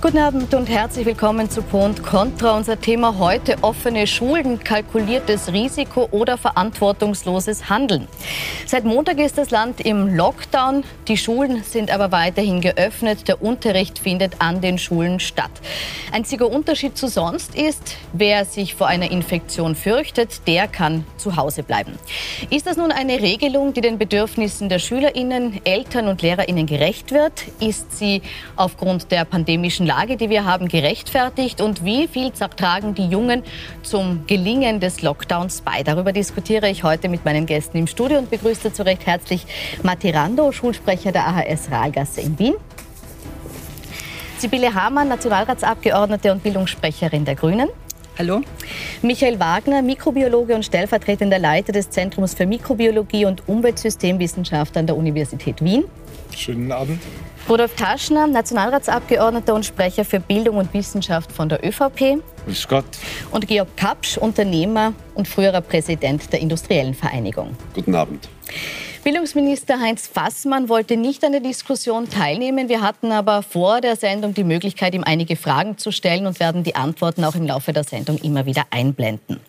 [0.00, 2.56] Guten Abend und herzlich willkommen zu Pro und Contra.
[2.56, 8.06] Unser Thema heute offene Schulen, kalkuliertes Risiko oder verantwortungsloses Handeln.
[8.64, 10.84] Seit Montag ist das Land im Lockdown.
[11.08, 13.26] Die Schulen sind aber weiterhin geöffnet.
[13.26, 15.50] Der Unterricht findet an den Schulen statt.
[16.12, 21.64] Einziger Unterschied zu sonst ist, wer sich vor einer Infektion fürchtet, der kann zu Hause
[21.64, 21.98] bleiben.
[22.50, 27.46] Ist das nun eine Regelung, die den Bedürfnissen der Schülerinnen, Eltern und Lehrerinnen gerecht wird?
[27.58, 28.22] Ist sie
[28.54, 33.42] aufgrund der pandemischen Lage, die wir haben, gerechtfertigt und wie viel tragen die Jungen
[33.82, 35.82] zum Gelingen des Lockdowns bei?
[35.82, 39.46] Darüber diskutiere ich heute mit meinen Gästen im Studio und begrüße zu Recht herzlich
[39.82, 42.54] Matti Rando, Schulsprecher der AHS Rahlgasse in Wien.
[44.36, 47.70] Sibylle Hamann, Nationalratsabgeordnete und Bildungssprecherin der Grünen.
[48.18, 48.42] Hallo.
[49.00, 55.64] Michael Wagner, Mikrobiologe und stellvertretender Leiter des Zentrums für Mikrobiologie und Umweltsystemwissenschaft an der Universität
[55.64, 55.84] Wien.
[56.36, 57.00] Schönen Abend.
[57.48, 62.22] Rudolf Taschner, Nationalratsabgeordneter und Sprecher für Bildung und Wissenschaft von der ÖVP.
[62.44, 62.84] Grüß Gott.
[63.30, 67.56] Und Georg Kapsch, Unternehmer und früherer Präsident der Industriellen Vereinigung.
[67.74, 68.28] Guten Abend.
[69.02, 72.68] Bildungsminister Heinz Fassmann wollte nicht an der Diskussion teilnehmen.
[72.68, 76.64] Wir hatten aber vor der Sendung die Möglichkeit, ihm einige Fragen zu stellen und werden
[76.64, 79.40] die Antworten auch im Laufe der Sendung immer wieder einblenden.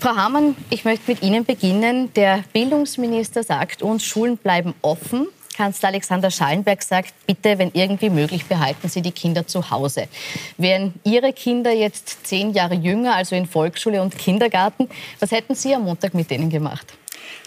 [0.00, 2.12] Frau Hamann, ich möchte mit Ihnen beginnen.
[2.14, 5.28] Der Bildungsminister sagt uns, Schulen bleiben offen.
[5.52, 10.08] Kanzler Alexander Schallenberg sagt, bitte, wenn irgendwie möglich, behalten Sie die Kinder zu Hause.
[10.56, 14.88] Wären Ihre Kinder jetzt zehn Jahre jünger, also in Volksschule und Kindergarten,
[15.20, 16.94] was hätten Sie am Montag mit denen gemacht?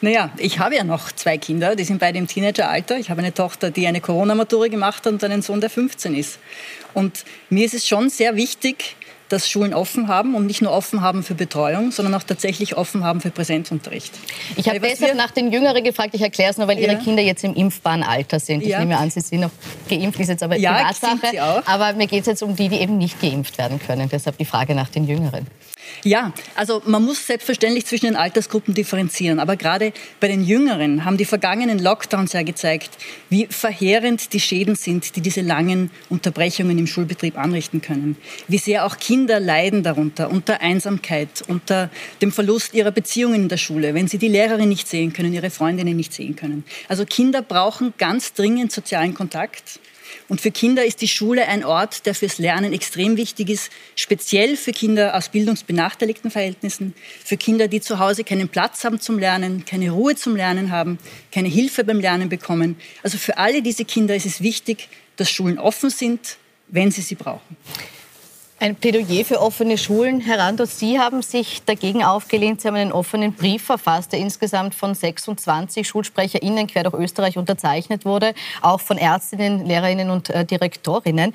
[0.02, 2.98] Naja, ich habe ja noch zwei Kinder, die sind beide im Teenageralter.
[2.98, 6.40] Ich habe eine Tochter, die eine Corona-Matura gemacht hat und einen Sohn, der 15 ist.
[6.94, 8.96] Und mir ist es schon sehr wichtig,
[9.36, 13.04] dass Schulen offen haben und nicht nur offen haben für Betreuung, sondern auch tatsächlich offen
[13.04, 14.14] haben für Präsenzunterricht.
[14.56, 16.92] Ich habe deshalb nach den Jüngeren gefragt, ich erkläre es nur, weil ja.
[16.92, 18.64] Ihre Kinder jetzt im impfbaren Alter sind.
[18.64, 18.80] Ich ja.
[18.80, 19.52] nehme an, Sie sind noch
[19.90, 21.64] geimpft, ist jetzt aber ja, Privatsache.
[21.66, 24.10] Aber mir geht es jetzt um die, die eben nicht geimpft werden können.
[24.10, 25.48] Deshalb die Frage nach den Jüngeren.
[26.06, 29.40] Ja, also man muss selbstverständlich zwischen den Altersgruppen differenzieren.
[29.40, 32.92] Aber gerade bei den Jüngeren haben die vergangenen Lockdowns ja gezeigt,
[33.32, 38.18] wie verheerend die Schäden sind, die diese langen Unterbrechungen im Schulbetrieb anrichten können.
[38.48, 41.90] Wie sehr auch Kinder leiden darunter, unter Einsamkeit, unter
[42.22, 45.50] dem Verlust ihrer Beziehungen in der Schule, wenn sie die Lehrerin nicht sehen können, ihre
[45.50, 46.66] Freundinnen nicht sehen können.
[46.88, 49.80] Also Kinder brauchen ganz dringend sozialen Kontakt.
[50.28, 54.58] Und für Kinder ist die Schule ein Ort, der fürs Lernen extrem wichtig ist, speziell
[54.58, 56.94] für Kinder aus bildungsbenachteiligten Verhältnissen,
[57.24, 61.00] für Kinder, die zu Hause keinen Platz haben zum Lernen, keine Ruhe zum Lernen haben,
[61.32, 62.78] keine Hilfe beim Lernen bekommen.
[63.04, 66.38] Also für alle diese Kinder ist es wichtig, dass Schulen offen sind,
[66.68, 67.56] wenn sie sie brauchen.
[68.58, 70.22] Ein Plädoyer für offene Schulen.
[70.22, 72.62] Herr Randers, Sie haben sich dagegen aufgelehnt.
[72.62, 78.06] Sie haben einen offenen Brief verfasst, der insgesamt von 26 SchulsprecherInnen quer durch Österreich unterzeichnet
[78.06, 81.34] wurde, auch von Ärztinnen, Lehrerinnen und äh, Direktorinnen.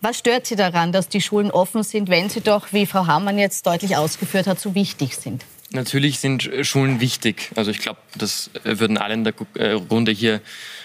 [0.00, 3.38] Was stört Sie daran, dass die Schulen offen sind, wenn sie doch, wie Frau Hammann
[3.38, 5.44] jetzt deutlich ausgeführt hat, so wichtig sind?
[5.72, 7.50] Natürlich sind Schulen wichtig.
[7.56, 10.40] Also ich glaube, das würden alle in der äh, Runde hier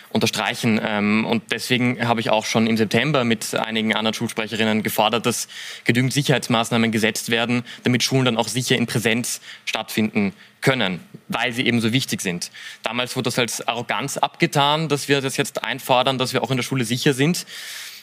[0.09, 0.79] unterstreichen.
[0.83, 5.47] Ähm, und deswegen habe ich auch schon im September mit einigen anderen Schulsprecherinnen gefordert, dass
[5.83, 11.65] genügend Sicherheitsmaßnahmen gesetzt werden, damit Schulen dann auch sicher in Präsenz stattfinden können, weil sie
[11.65, 12.51] eben so wichtig sind.
[12.83, 16.57] Damals wurde das als Arroganz abgetan, dass wir das jetzt einfordern, dass wir auch in
[16.57, 17.45] der Schule sicher sind.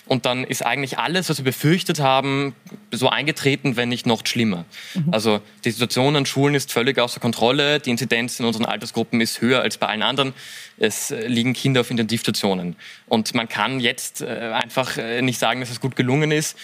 [0.07, 2.55] Und dann ist eigentlich alles, was wir befürchtet haben,
[2.91, 4.67] so eingetreten, wenn nicht noch schlimmer.
[4.95, 5.09] Mhm.
[5.13, 7.81] Also die Situation an Schulen ist völlig außer Kontrolle.
[7.81, 10.35] Die Inzidenz in unseren Altersgruppen ist höher als bei allen anderen.
[10.77, 12.77] Es liegen Kinder auf Intensivstationen.
[13.07, 16.59] Und man kann jetzt äh, einfach äh, nicht sagen, dass es gut gelungen ist.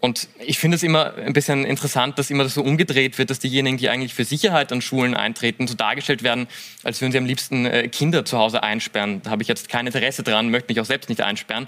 [0.00, 3.38] Und ich finde es immer ein bisschen interessant, dass immer das so umgedreht wird, dass
[3.38, 6.48] diejenigen, die eigentlich für Sicherheit an Schulen eintreten, so dargestellt werden,
[6.82, 9.20] als würden sie am liebsten äh, Kinder zu Hause einsperren.
[9.22, 11.66] Da habe ich jetzt kein Interesse dran, möchte mich auch selbst nicht einsperren.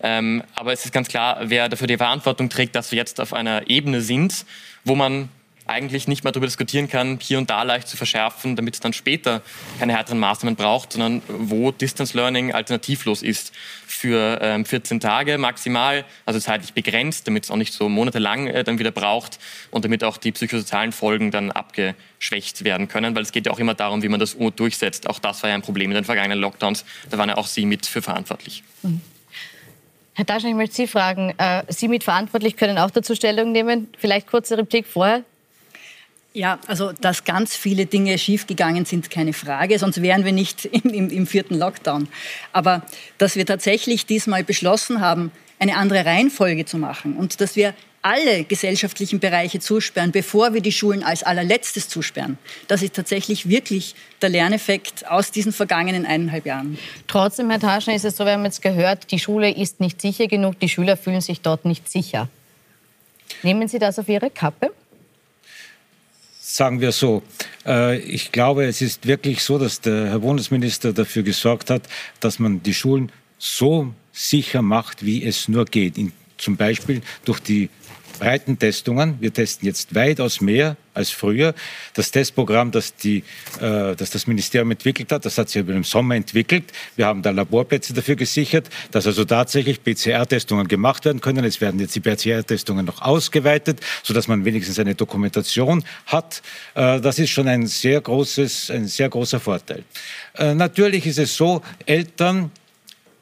[0.00, 3.32] Ähm, aber es ist ganz klar, wer dafür die Verantwortung trägt, dass wir jetzt auf
[3.32, 4.44] einer Ebene sind,
[4.84, 5.28] wo man
[5.68, 8.92] eigentlich nicht mehr darüber diskutieren kann, hier und da leicht zu verschärfen, damit es dann
[8.92, 9.42] später
[9.78, 13.52] keine härteren Maßnahmen braucht, sondern wo Distance Learning alternativlos ist
[13.86, 18.64] für ähm, 14 Tage maximal, also zeitlich begrenzt, damit es auch nicht so monatelang äh,
[18.64, 19.38] dann wieder braucht
[19.70, 23.58] und damit auch die psychosozialen Folgen dann abgeschwächt werden können, weil es geht ja auch
[23.58, 25.08] immer darum, wie man das durchsetzt.
[25.08, 26.84] Auch das war ja ein Problem in den vergangenen Lockdowns.
[27.10, 28.62] Da waren ja auch Sie mit für verantwortlich.
[28.82, 29.00] Mhm.
[30.18, 33.86] Herr Taschen, ich möchte Sie fragen, äh, Sie mit verantwortlich können auch dazu Stellung nehmen.
[33.98, 35.22] Vielleicht kurze Replik vorher.
[36.38, 40.94] Ja, also dass ganz viele Dinge schiefgegangen sind, keine Frage, sonst wären wir nicht im,
[40.94, 42.06] im, im, vierten Lockdown.
[42.52, 42.82] Aber
[43.18, 48.44] dass wir tatsächlich diesmal beschlossen haben, eine andere Reihenfolge zu machen und dass wir alle
[48.44, 52.38] gesellschaftlichen Bereiche zusperren, bevor wir die Schulen als allerletztes zusperren.
[52.68, 56.78] Das ist tatsächlich wirklich der Lerneffekt aus diesen vergangenen eineinhalb Jahren.
[57.08, 60.28] Trotzdem, Herr Taschen, ist es so, wir haben jetzt gehört, die Schule ist nicht sicher
[60.28, 62.28] genug, die Schüler fühlen sich dort nicht sicher.
[63.42, 64.70] Nehmen Sie das auf Ihre Kappe?
[66.50, 67.22] Sagen wir so,
[67.66, 71.82] äh, ich glaube, es ist wirklich so, dass der Herr Bundesminister dafür gesorgt hat,
[72.20, 75.96] dass man die Schulen so sicher macht, wie es nur geht.
[76.38, 77.68] zum Beispiel durch die
[78.18, 79.16] breiten Testungen.
[79.20, 81.54] Wir testen jetzt weitaus mehr als früher.
[81.94, 83.18] Das Testprogramm, das, die,
[83.60, 86.64] äh, das das Ministerium entwickelt hat, das hat sich über den Sommer entwickelt.
[86.96, 91.44] Wir haben da Laborplätze dafür gesichert, dass also tatsächlich PCR-Testungen gemacht werden können.
[91.44, 96.42] Es werden jetzt die PCR-Testungen noch ausgeweitet, sodass man wenigstens eine Dokumentation hat.
[96.74, 99.84] Äh, das ist schon ein sehr, großes, ein sehr großer Vorteil.
[100.36, 102.50] Äh, natürlich ist es so, Eltern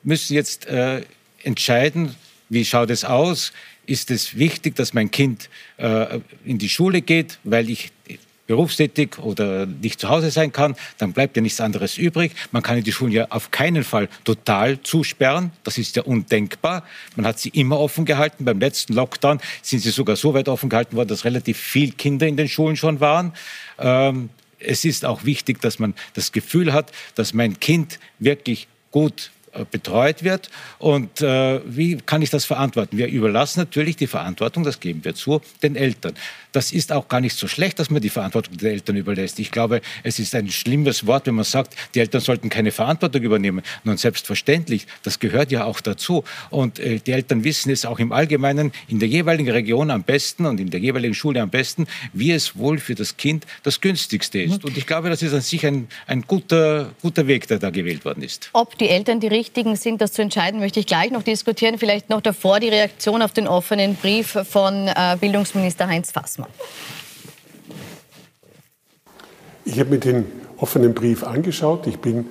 [0.02, 1.02] müssen jetzt äh,
[1.42, 2.14] entscheiden,
[2.49, 3.52] wie schaut es aus?
[3.87, 7.93] Ist es wichtig, dass mein Kind äh, in die Schule geht, weil ich
[8.47, 12.33] berufstätig oder nicht zu Hause sein kann, dann bleibt ja nichts anderes übrig.
[12.53, 15.50] Man kann die Schulen ja auf keinen Fall total zusperren.
[15.65, 16.85] Das ist ja undenkbar.
[17.17, 18.44] Man hat sie immer offen gehalten.
[18.44, 22.27] Beim letzten Lockdown sind sie sogar so weit offen gehalten worden, dass relativ viele Kinder
[22.27, 23.33] in den Schulen schon waren.
[23.79, 29.31] Ähm, es ist auch wichtig, dass man das Gefühl hat, dass mein Kind wirklich gut
[29.64, 30.50] betreut wird.
[30.79, 32.97] Und äh, wie kann ich das verantworten?
[32.99, 36.14] Wir überlassen natürlich die Verantwortung, das geben wir zu, den Eltern.
[36.56, 39.38] Das ist auch gar nicht so schlecht, dass man die Verantwortung den Eltern überlässt.
[39.41, 43.20] Ich glaube, es ist ein schlimmes Wort, wenn man sagt, die Eltern sollten keine Verantwortung
[43.20, 43.62] übernehmen.
[43.85, 46.25] Nun selbstverständlich, das gehört ja auch dazu.
[46.49, 50.47] Und äh, die Eltern wissen es auch im Allgemeinen in der jeweiligen Region am besten
[50.47, 54.41] und in der jeweiligen Schule am besten, wie es wohl für das Kind das günstigste
[54.41, 54.64] ist.
[54.64, 58.06] Und ich glaube, das ist an sich ein, ein guter, guter Weg, der da gewählt
[58.06, 58.49] worden ist.
[58.55, 61.76] Ob die Eltern die richtigen sind, das zu entscheiden, möchte ich gleich noch diskutieren.
[61.76, 66.45] Vielleicht noch davor die Reaktion auf den offenen Brief von äh, Bildungsminister Heinz Fassmann.
[69.64, 70.26] Ich habe mir den
[70.58, 71.87] offenen Brief angeschaut.
[71.87, 72.26] Ich bin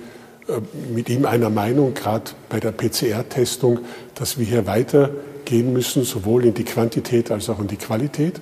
[0.48, 0.60] äh,
[0.92, 3.80] mit ihm einer Meinung, gerade bei der PCR-Testung,
[4.14, 8.40] dass wir hier weitergehen müssen, sowohl in die Quantität als auch in die Qualität.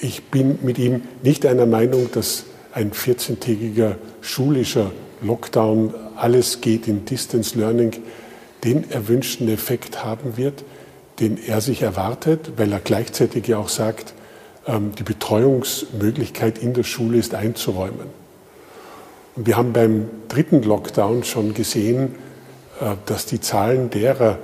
[0.00, 4.92] Ich bin mit ihm nicht einer Meinung, dass ein 14-tägiger schulischer
[5.22, 7.92] Lockdown, alles geht in Distance Learning,
[8.64, 10.64] den erwünschten Effekt haben wird,
[11.18, 14.14] den er sich erwartet, weil er gleichzeitig ja auch sagt,
[14.98, 18.06] die Betreuungsmöglichkeit in der Schule ist einzuräumen.
[19.36, 22.14] Und wir haben beim dritten Lockdown schon gesehen,
[22.80, 24.38] äh, dass die Zahlen derer,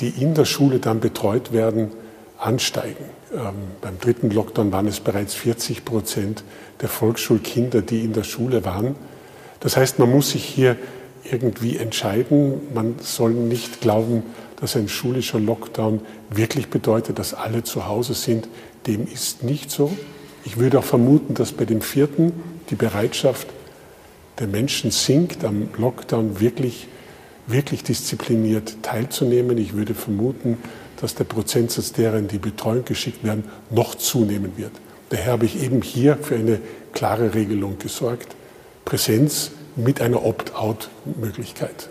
[0.00, 1.90] die in der Schule dann betreut werden,
[2.38, 3.04] ansteigen.
[3.32, 6.44] Ähm, beim dritten Lockdown waren es bereits 40 Prozent
[6.80, 8.96] der Volksschulkinder, die in der Schule waren.
[9.60, 10.76] Das heißt, man muss sich hier
[11.30, 12.60] irgendwie entscheiden.
[12.74, 14.24] Man soll nicht glauben,
[14.56, 16.00] dass ein schulischer Lockdown
[16.30, 18.48] wirklich bedeutet, dass alle zu Hause sind.
[18.86, 19.96] Dem ist nicht so.
[20.44, 22.32] Ich würde auch vermuten, dass bei dem vierten
[22.70, 23.46] die Bereitschaft
[24.38, 26.88] der Menschen sinkt, am Lockdown wirklich,
[27.46, 29.58] wirklich diszipliniert teilzunehmen.
[29.58, 30.58] Ich würde vermuten,
[31.00, 34.72] dass der Prozentsatz derer, die Betreuung geschickt werden, noch zunehmen wird.
[35.10, 36.60] Daher habe ich eben hier für eine
[36.92, 38.34] klare Regelung gesorgt.
[38.84, 41.90] Präsenz mit einer Opt-out-Möglichkeit.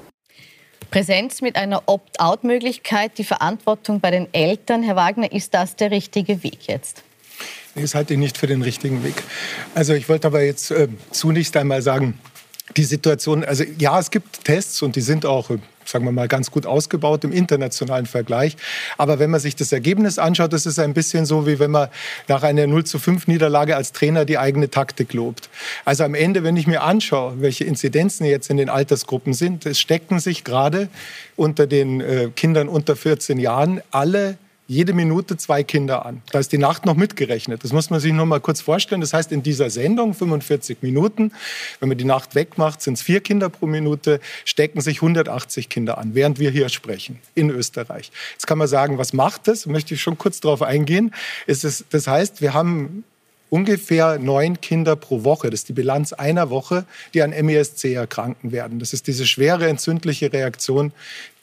[0.92, 4.84] Präsenz mit einer Opt-out-Möglichkeit, die Verantwortung bei den Eltern.
[4.84, 7.04] Herr Wagner, ist das der richtige Weg jetzt?
[7.76, 9.24] Das halte ich nicht für den richtigen Weg.
[9.74, 12.20] Also ich wollte aber jetzt äh, zunächst einmal sagen,
[12.76, 16.28] die Situation, also ja, es gibt Tests und die sind auch äh, sagen wir mal,
[16.28, 18.58] ganz gut ausgebaut im internationalen Vergleich.
[18.98, 21.90] Aber wenn man sich das Ergebnis anschaut, das ist ein bisschen so, wie wenn man
[22.28, 25.50] nach einer 0 zu 5 Niederlage als Trainer die eigene Taktik lobt.
[25.86, 29.80] Also am Ende, wenn ich mir anschaue, welche Inzidenzen jetzt in den Altersgruppen sind, es
[29.80, 30.90] stecken sich gerade
[31.36, 34.38] unter den äh, Kindern unter 14 Jahren alle
[34.72, 36.22] jede Minute zwei Kinder an.
[36.32, 37.62] Da ist die Nacht noch mitgerechnet.
[37.66, 39.02] Das muss man sich nur mal kurz vorstellen.
[39.02, 41.34] Das heißt, in dieser Sendung, 45 Minuten,
[41.82, 45.98] wenn man die Nacht wegmacht, sind es vier Kinder pro Minute, stecken sich 180 Kinder
[45.98, 48.14] an, während wir hier sprechen, in Österreich.
[48.32, 49.64] Jetzt kann man sagen, was macht das?
[49.64, 51.14] Da möchte ich schon kurz darauf eingehen.
[51.48, 53.04] Es das heißt, wir haben
[53.50, 55.50] ungefähr neun Kinder pro Woche.
[55.50, 58.80] Das ist die Bilanz einer Woche, die an MESC erkranken werden.
[58.80, 60.94] Das ist diese schwere entzündliche Reaktion,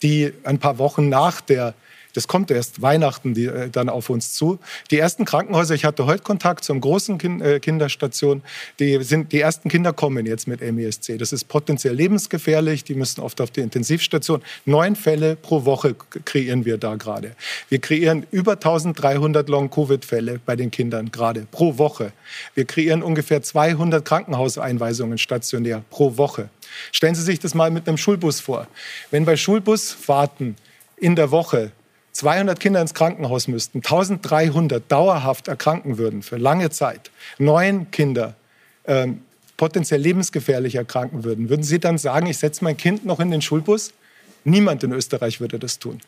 [0.01, 1.75] die ein paar Wochen nach der
[2.13, 4.59] das kommt erst Weihnachten die, äh, dann auf uns zu.
[4.91, 8.41] Die ersten Krankenhäuser, ich hatte heute Kontakt zur großen kind, äh, Kinderstation,
[8.79, 11.17] die, sind, die ersten Kinder kommen jetzt mit MESC.
[11.17, 14.41] Das ist potenziell lebensgefährlich, die müssen oft auf die Intensivstation.
[14.65, 17.35] Neun Fälle pro Woche kreieren wir da gerade.
[17.69, 22.11] Wir kreieren über 1300 Long-Covid-Fälle bei den Kindern gerade pro Woche.
[22.55, 26.49] Wir kreieren ungefähr 200 Krankenhauseinweisungen stationär pro Woche.
[26.91, 28.67] Stellen Sie sich das mal mit einem Schulbus vor.
[29.11, 30.55] Wenn bei Schulbusfahrten
[30.97, 31.71] in der Woche
[32.11, 38.35] 200 Kinder ins Krankenhaus müssten, 1300 dauerhaft erkranken würden für lange Zeit, neun Kinder
[38.85, 39.21] ähm,
[39.57, 43.41] potenziell lebensgefährlich erkranken würden, würden Sie dann sagen, ich setze mein Kind noch in den
[43.41, 43.93] Schulbus?
[44.43, 45.99] Niemand in Österreich würde das tun.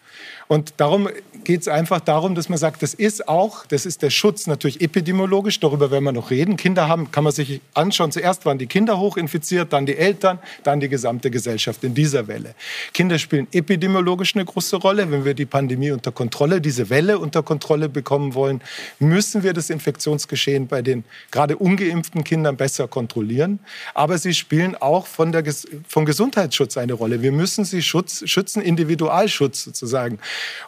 [0.47, 1.09] Und darum
[1.43, 4.81] geht es einfach darum, dass man sagt, das ist auch, das ist der Schutz natürlich
[4.81, 6.57] epidemiologisch, darüber werden wir noch reden.
[6.57, 10.79] Kinder haben, kann man sich anschauen, zuerst waren die Kinder hochinfiziert, dann die Eltern, dann
[10.79, 12.55] die gesamte Gesellschaft in dieser Welle.
[12.93, 15.11] Kinder spielen epidemiologisch eine große Rolle.
[15.11, 18.61] Wenn wir die Pandemie unter Kontrolle, diese Welle unter Kontrolle bekommen wollen,
[18.99, 23.59] müssen wir das Infektionsgeschehen bei den gerade ungeimpften Kindern besser kontrollieren.
[23.93, 25.43] Aber sie spielen auch von der,
[25.87, 27.21] vom Gesundheitsschutz eine Rolle.
[27.21, 27.81] Wir müssen sie
[28.27, 30.19] schützen, Individualschutz sozusagen.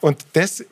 [0.01, 0.63] Und das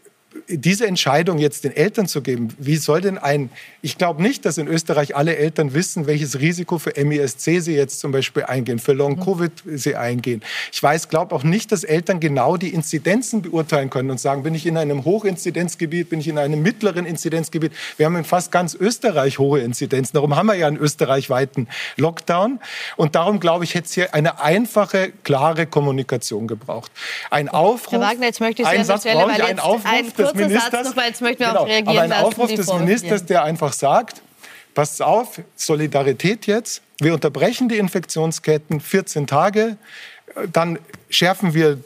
[0.48, 3.50] diese Entscheidung jetzt den Eltern zu geben, wie soll denn ein,
[3.82, 8.00] ich glaube nicht, dass in Österreich alle Eltern wissen, welches Risiko für MISC sie jetzt
[8.00, 10.42] zum Beispiel eingehen, für Long-Covid sie eingehen.
[10.72, 14.56] Ich weiß, glaube auch nicht, dass Eltern genau die Inzidenzen beurteilen können und sagen, bin
[14.56, 17.74] ich in einem Hochinzidenzgebiet, bin ich in einem mittleren Inzidenzgebiet.
[17.98, 20.14] Wir haben in fast ganz Österreich hohe Inzidenzen.
[20.14, 22.60] Darum haben wir ja einen österreichweiten Lockdown.
[22.96, 26.92] Und darum, glaube ich, hätte es hier eine einfache, klare Kommunikation gebraucht.
[27.30, 27.94] Ein Aufruf.
[27.94, 30.88] Herr Wagner, jetzt möchte ich Sie einen Satz brauche ich, einen Aufruf ein des Ministers.
[30.88, 34.22] Noch, weil jetzt möchten wir genau, reagieren aber ein Aufruf des Ministers, der einfach sagt,
[34.74, 39.78] passt auf, Solidarität jetzt, wir unterbrechen die Infektionsketten 14 Tage,
[40.52, 41.80] dann schärfen wir,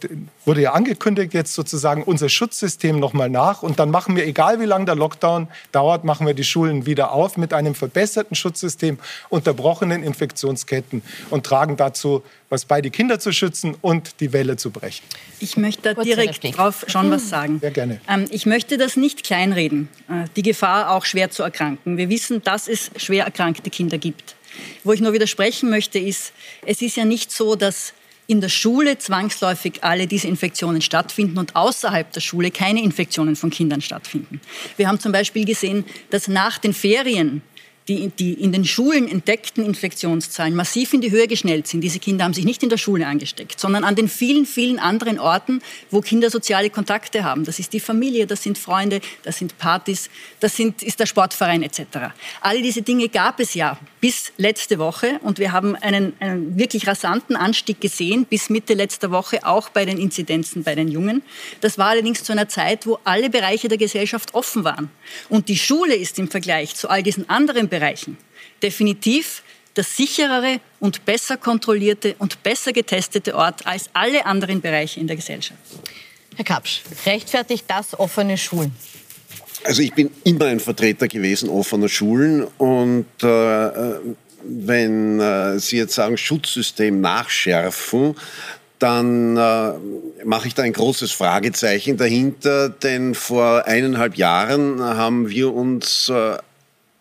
[0.45, 3.63] wurde ja angekündigt, jetzt sozusagen unser Schutzsystem nochmal nach.
[3.63, 7.11] Und dann machen wir, egal wie lange der Lockdown dauert, machen wir die Schulen wieder
[7.11, 8.99] auf mit einem verbesserten Schutzsystem,
[9.29, 14.69] unterbrochenen Infektionsketten und tragen dazu was bei, die Kinder zu schützen und die Welle zu
[14.69, 15.03] brechen.
[15.39, 17.59] Ich möchte da direkt drauf schon was sagen.
[17.59, 17.99] Sehr gerne.
[18.07, 21.97] Ähm, ich möchte das nicht kleinreden, äh, die Gefahr auch schwer zu erkranken.
[21.97, 24.35] Wir wissen, dass es schwer erkrankte Kinder gibt.
[24.83, 26.33] Wo ich nur widersprechen möchte, ist,
[26.65, 27.93] es ist ja nicht so, dass
[28.27, 33.49] in der Schule zwangsläufig alle diese Infektionen stattfinden und außerhalb der Schule keine Infektionen von
[33.49, 34.41] Kindern stattfinden.
[34.77, 37.41] Wir haben zum Beispiel gesehen, dass nach den Ferien
[37.87, 41.81] die, die in den Schulen entdeckten Infektionszahlen massiv in die Höhe geschnellt sind.
[41.81, 45.19] Diese Kinder haben sich nicht in der Schule angesteckt, sondern an den vielen, vielen anderen
[45.19, 45.61] Orten,
[45.91, 47.45] wo Kinder soziale Kontakte haben.
[47.45, 51.61] Das ist die Familie, das sind Freunde, das sind Partys, das sind, ist der Sportverein
[51.61, 51.81] etc.
[52.41, 56.87] All diese Dinge gab es ja bis letzte Woche und wir haben einen, einen wirklich
[56.87, 61.21] rasanten Anstieg gesehen bis Mitte letzter Woche, auch bei den Inzidenzen bei den Jungen.
[61.61, 64.89] Das war allerdings zu einer Zeit, wo alle Bereiche der Gesellschaft offen waren.
[65.29, 67.74] Und die Schule ist im Vergleich zu all diesen anderen Bereichen
[68.61, 69.43] definitiv
[69.75, 75.15] der sicherere und besser kontrollierte und besser getestete Ort als alle anderen Bereiche in der
[75.15, 75.59] Gesellschaft.
[76.35, 78.73] Herr Kapsch, rechtfertigt das offene Schulen?
[79.63, 83.69] Also ich bin immer ein Vertreter gewesen offener Schulen und äh,
[84.43, 88.15] wenn äh, Sie jetzt sagen Schutzsystem nachschärfen,
[88.77, 89.73] dann äh,
[90.23, 96.37] mache ich da ein großes Fragezeichen dahinter, denn vor eineinhalb Jahren haben wir uns äh,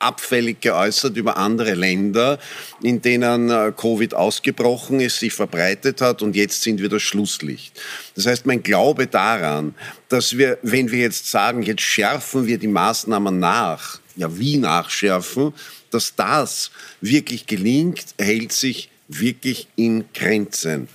[0.04, 2.38] abfällig geäußert über andere Länder,
[2.82, 7.80] in denen äh, Covid ausgebrochen ist, sich verbreitet hat und jetzt sind wir das Schlusslicht.
[8.14, 9.74] Das heißt, mein Glaube daran,
[10.08, 15.52] dass wir, wenn wir jetzt sagen, jetzt schärfen wir die Maßnahmen nach, ja, wie nachschärfen,
[15.90, 16.70] dass das
[17.00, 20.88] wirklich gelingt, hält sich wirklich in Grenzen.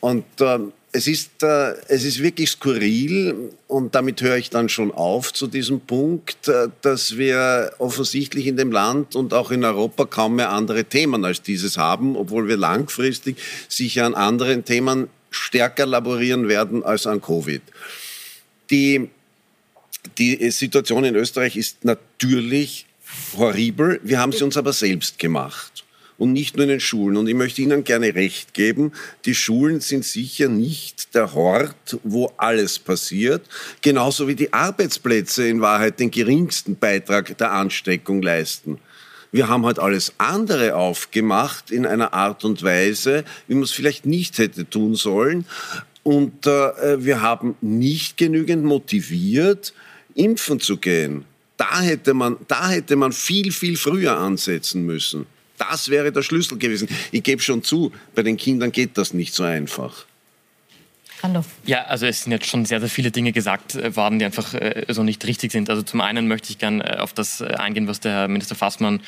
[0.00, 0.58] Und äh,
[0.92, 5.46] es ist, äh, es ist wirklich skurril und damit höre ich dann schon auf zu
[5.46, 10.50] diesem Punkt, äh, dass wir offensichtlich in dem Land und auch in Europa kaum mehr
[10.50, 13.36] andere Themen als dieses haben, obwohl wir langfristig
[13.68, 17.62] sicher an anderen Themen stärker laborieren werden als an Covid.
[18.70, 19.08] Die,
[20.18, 22.86] die Situation in Österreich ist natürlich
[23.36, 25.84] horribel, wir haben sie uns aber selbst gemacht
[26.20, 27.16] und nicht nur in den Schulen.
[27.16, 28.92] Und ich möchte Ihnen gerne recht geben,
[29.24, 33.42] die Schulen sind sicher nicht der Hort, wo alles passiert,
[33.80, 38.78] genauso wie die Arbeitsplätze in Wahrheit den geringsten Beitrag der Ansteckung leisten.
[39.32, 44.04] Wir haben halt alles andere aufgemacht in einer Art und Weise, wie man es vielleicht
[44.04, 45.46] nicht hätte tun sollen.
[46.02, 49.72] Und äh, wir haben nicht genügend motiviert,
[50.14, 51.24] impfen zu gehen.
[51.56, 55.26] Da hätte man, da hätte man viel, viel früher ansetzen müssen.
[55.68, 56.88] Das wäre der Schlüssel gewesen.
[57.12, 60.06] Ich gebe schon zu, bei den Kindern geht das nicht so einfach.
[61.22, 61.44] Hallo.
[61.66, 64.54] Ja, also es sind jetzt schon sehr, sehr viele Dinge gesagt äh, worden, die einfach
[64.54, 65.68] äh, so nicht richtig sind.
[65.68, 69.00] Also zum einen möchte ich gerne äh, auf das eingehen, was der Herr Minister Fassmann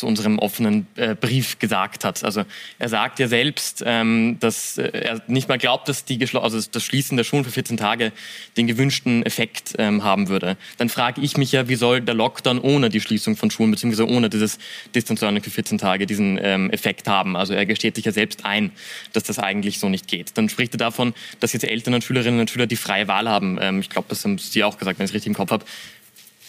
[0.00, 2.24] zu unserem offenen äh, Brief gesagt hat.
[2.24, 2.44] Also
[2.78, 6.82] er sagt ja selbst, ähm, dass äh, er nicht mal glaubt, dass die also das
[6.82, 8.12] Schließen der Schulen für 14 Tage
[8.56, 10.56] den gewünschten Effekt ähm, haben würde.
[10.78, 14.08] Dann frage ich mich ja, wie soll der Lockdown ohne die Schließung von Schulen beziehungsweise
[14.08, 14.58] ohne dieses
[14.94, 17.36] Distanzlearning für 14 Tage diesen ähm, Effekt haben?
[17.36, 18.72] Also er gesteht sich ja selbst ein,
[19.12, 20.36] dass das eigentlich so nicht geht.
[20.38, 23.80] Dann spricht er davon, dass jetzt Eltern und Schülerinnen und Schüler die freie Wahl haben.
[23.80, 25.64] Ich glaube, das haben Sie auch gesagt, wenn ich es richtig im Kopf habe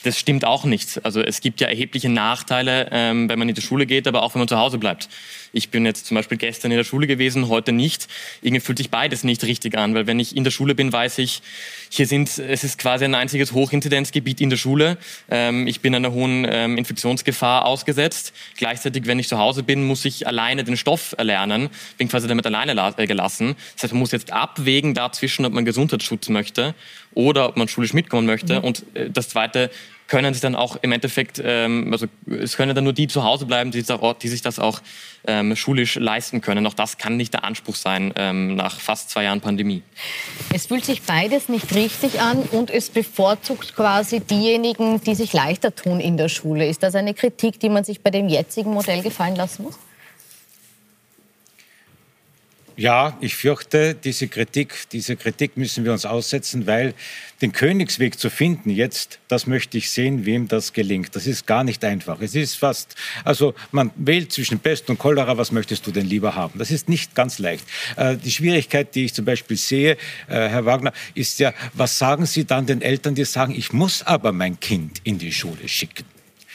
[0.03, 1.03] das stimmt auch nicht.
[1.05, 4.34] Also es gibt ja erhebliche Nachteile, ähm, wenn man in die Schule geht, aber auch
[4.34, 5.10] wenn man zu Hause bleibt.
[5.53, 8.08] Ich bin jetzt zum Beispiel gestern in der Schule gewesen, heute nicht.
[8.41, 11.17] Irgendwie fühlt sich beides nicht richtig an, weil wenn ich in der Schule bin, weiß
[11.17, 11.41] ich,
[11.89, 14.98] hier sind, es ist quasi ein einziges Hochinzidenzgebiet in der Schule.
[15.29, 18.34] Ähm, ich bin einer hohen ähm, Infektionsgefahr ausgesetzt.
[18.55, 22.46] Gleichzeitig, wenn ich zu Hause bin, muss ich alleine den Stoff erlernen, bin quasi damit
[22.46, 23.55] alleine äh, gelassen.
[23.74, 26.74] Das heißt, man muss jetzt abwägen dazwischen, ob man Gesundheitsschutz möchte
[27.13, 28.60] oder ob man schulisch mitkommen möchte.
[28.60, 28.63] Mhm.
[28.63, 29.70] Und äh, das Zweite,
[30.12, 33.46] können sich dann auch im Endeffekt, ähm, also es können dann nur die zu Hause
[33.46, 34.82] bleiben, die, die sich das auch
[35.25, 36.68] ähm, schulisch leisten können.
[36.68, 39.84] Auch das kann nicht der Anspruch sein ähm, nach fast zwei Jahren Pandemie.
[40.53, 45.74] Es fühlt sich beides nicht richtig an und es bevorzugt quasi diejenigen, die sich leichter
[45.74, 46.68] tun in der Schule.
[46.68, 49.80] Ist das eine Kritik, die man sich bei dem jetzigen Modell gefallen lassen muss?
[52.81, 56.95] Ja, ich fürchte, diese Kritik, diese Kritik müssen wir uns aussetzen, weil
[57.43, 61.15] den Königsweg zu finden jetzt, das möchte ich sehen, wem das gelingt.
[61.15, 62.21] Das ist gar nicht einfach.
[62.21, 66.33] Es ist fast, also man wählt zwischen Pest und Cholera, was möchtest du denn lieber
[66.33, 66.57] haben?
[66.57, 67.67] Das ist nicht ganz leicht.
[67.97, 69.97] Äh, die Schwierigkeit, die ich zum Beispiel sehe, äh,
[70.27, 74.31] Herr Wagner, ist ja, was sagen Sie dann den Eltern, die sagen, ich muss aber
[74.31, 76.05] mein Kind in die Schule schicken?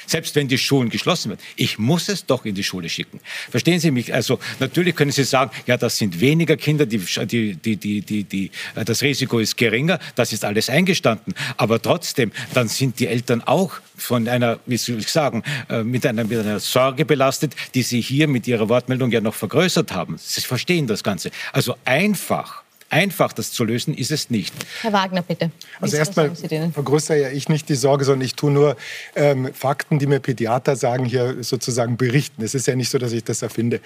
[0.07, 1.41] Selbst wenn die Schulen geschlossen werden.
[1.57, 3.21] Ich muss es doch in die Schule schicken.
[3.51, 4.13] Verstehen Sie mich?
[4.13, 8.25] Also natürlich können Sie sagen, ja, das sind weniger Kinder, die, die, die, die, die,
[8.25, 11.35] die, das Risiko ist geringer, das ist alles eingestanden.
[11.57, 16.07] Aber trotzdem, dann sind die Eltern auch von einer, wie soll ich sagen, äh, mit
[16.07, 20.17] einer, mit einer Sorge belastet, die Sie hier mit Ihrer Wortmeldung ja noch vergrößert haben.
[20.19, 21.31] Sie verstehen das Ganze.
[21.53, 24.55] Also einfach Einfach das zu lösen ist es nicht.
[24.83, 25.51] Herr Wagner, bitte.
[25.81, 28.77] Also erstmal vergrößere ja ich nicht die Sorge, sondern ich tue nur
[29.17, 32.43] ähm, Fakten, die mir Pädiater sagen, hier sozusagen berichten.
[32.45, 33.81] Es ist ja nicht so, dass ich das erfinde.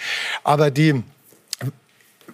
[0.45, 1.03] Aber die,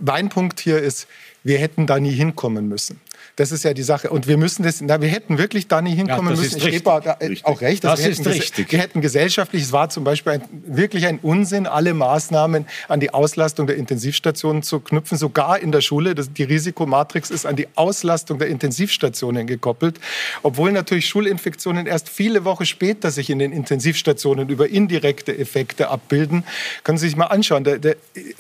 [0.01, 1.07] mein Punkt hier ist,
[1.45, 3.01] wir hätten da nie hinkommen müssen.
[3.37, 4.09] Das ist ja die Sache.
[4.09, 6.57] Und wir müssen das, na, wir hätten wirklich da nie hinkommen ja, müssen.
[6.57, 7.05] Ich gebe auch,
[7.43, 7.85] auch, recht.
[7.85, 8.73] Das ist hätten, richtig.
[8.73, 13.13] Wir hätten gesellschaftlich, es war zum Beispiel ein, wirklich ein Unsinn, alle Maßnahmen an die
[13.13, 15.19] Auslastung der Intensivstationen zu knüpfen.
[15.19, 20.01] Sogar in der Schule, das, die Risikomatrix ist an die Auslastung der Intensivstationen gekoppelt.
[20.43, 26.43] Obwohl natürlich Schulinfektionen erst viele Wochen später sich in den Intensivstationen über indirekte Effekte abbilden.
[26.85, 27.65] Können Sie sich mal anschauen.
[27.65, 27.97] Der, der,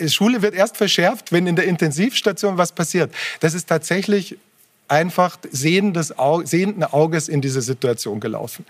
[0.07, 3.13] Schule wird erst verschärft, wenn in der Intensivstation was passiert.
[3.41, 4.39] Das ist tatsächlich
[4.88, 8.64] einfach sehendes, sehenden Auges in diese Situation gelaufen.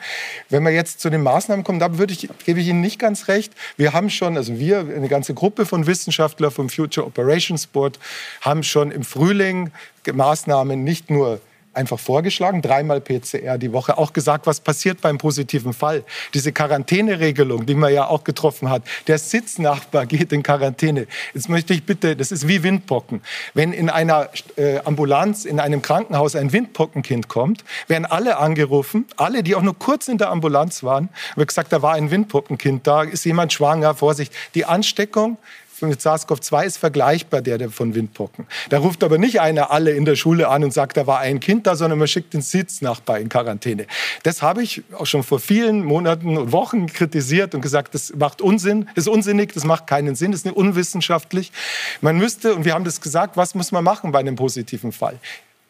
[0.49, 3.29] Wenn wir jetzt zu den Maßnahmen kommen, da würde ich, gebe ich Ihnen nicht ganz
[3.29, 3.53] recht.
[3.77, 7.99] Wir haben schon, also wir, eine ganze Gruppe von Wissenschaftlern vom Future Operations Board,
[8.41, 9.71] haben schon im Frühling
[10.11, 11.41] Maßnahmen nicht nur
[11.77, 16.05] einfach vorgeschlagen, dreimal PCR die Woche, auch gesagt, was passiert beim positiven Fall.
[16.35, 21.07] Diese Quarantäneregelung, die man ja auch getroffen hat, der Sitznachbar geht in Quarantäne.
[21.35, 23.23] Jetzt möchte ich bitte, das ist wie Windpocken.
[23.55, 29.43] Wenn in einer äh, Ambulanz, in einem Krankenhaus ein Windpockenkind kommt, werden alle angerufen, alle,
[29.43, 33.03] die auch nur kurz in der Ambulanz waren, wird gesagt, da war ein Windpockenkind, da
[33.03, 34.33] ist jemand schwanger, Vorsicht.
[34.55, 35.39] Die Ansteckung
[35.83, 38.47] mit SARS-CoV-2 ist vergleichbar der, von Windpocken.
[38.71, 41.41] Da ruft aber nicht einer alle in der Schule an und sagt, da war ein
[41.41, 43.87] Kind da, sondern man schickt den Sitznachbar in Quarantäne.
[44.23, 48.41] Das habe ich auch schon vor vielen Monaten und Wochen kritisiert und gesagt, das macht
[48.41, 51.53] Unsinn, ist unsinnig, das macht keinen Sinn, das ist unwissenschaftlich.
[52.01, 55.19] Man müsste, und wir haben das gesagt, was muss man machen bei einem positiven Fall?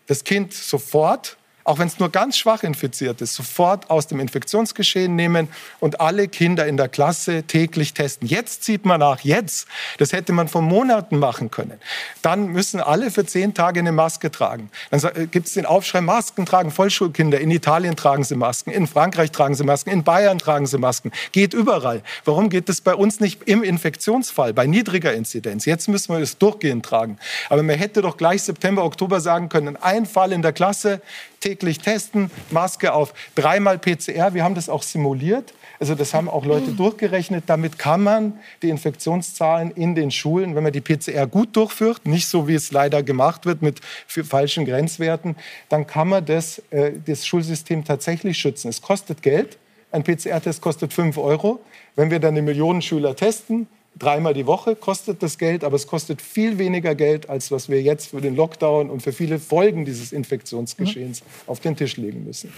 [0.06, 5.16] Das Kind sofort auch wenn es nur ganz schwach infiziert ist, sofort aus dem Infektionsgeschehen
[5.16, 5.48] nehmen
[5.80, 8.28] und alle Kinder in der Klasse täglich testen.
[8.28, 9.66] Jetzt zieht man nach, jetzt.
[9.98, 11.78] Das hätte man vor Monaten machen können.
[12.22, 14.70] Dann müssen alle für zehn Tage eine Maske tragen.
[14.90, 17.40] Dann äh, gibt es den Aufschrei, Masken tragen Vollschulkinder.
[17.40, 21.10] In Italien tragen sie Masken, in Frankreich tragen sie Masken, in Bayern tragen sie Masken.
[21.32, 22.02] Geht überall.
[22.24, 25.64] Warum geht es bei uns nicht im Infektionsfall, bei niedriger Inzidenz?
[25.64, 27.18] Jetzt müssen wir es durchgehend tragen.
[27.48, 31.00] Aber man hätte doch gleich September, Oktober sagen können, ein Fall in der Klasse,
[31.46, 34.34] täglich testen, Maske auf, dreimal PCR.
[34.34, 35.54] Wir haben das auch simuliert.
[35.78, 37.44] Also das haben auch Leute durchgerechnet.
[37.46, 38.32] Damit kann man
[38.62, 42.72] die Infektionszahlen in den Schulen, wenn man die PCR gut durchführt, nicht so wie es
[42.72, 45.36] leider gemacht wird mit falschen Grenzwerten,
[45.68, 48.68] dann kann man das, äh, das Schulsystem tatsächlich schützen.
[48.68, 49.56] Es kostet Geld.
[49.92, 51.60] Ein PCR-Test kostet 5 Euro.
[51.94, 55.86] Wenn wir dann eine Million Schüler testen, dreimal die Woche kostet das Geld, aber es
[55.86, 59.84] kostet viel weniger Geld, als was wir jetzt für den Lockdown und für viele Folgen
[59.84, 61.26] dieses Infektionsgeschehens mhm.
[61.46, 62.52] auf den Tisch legen müssen.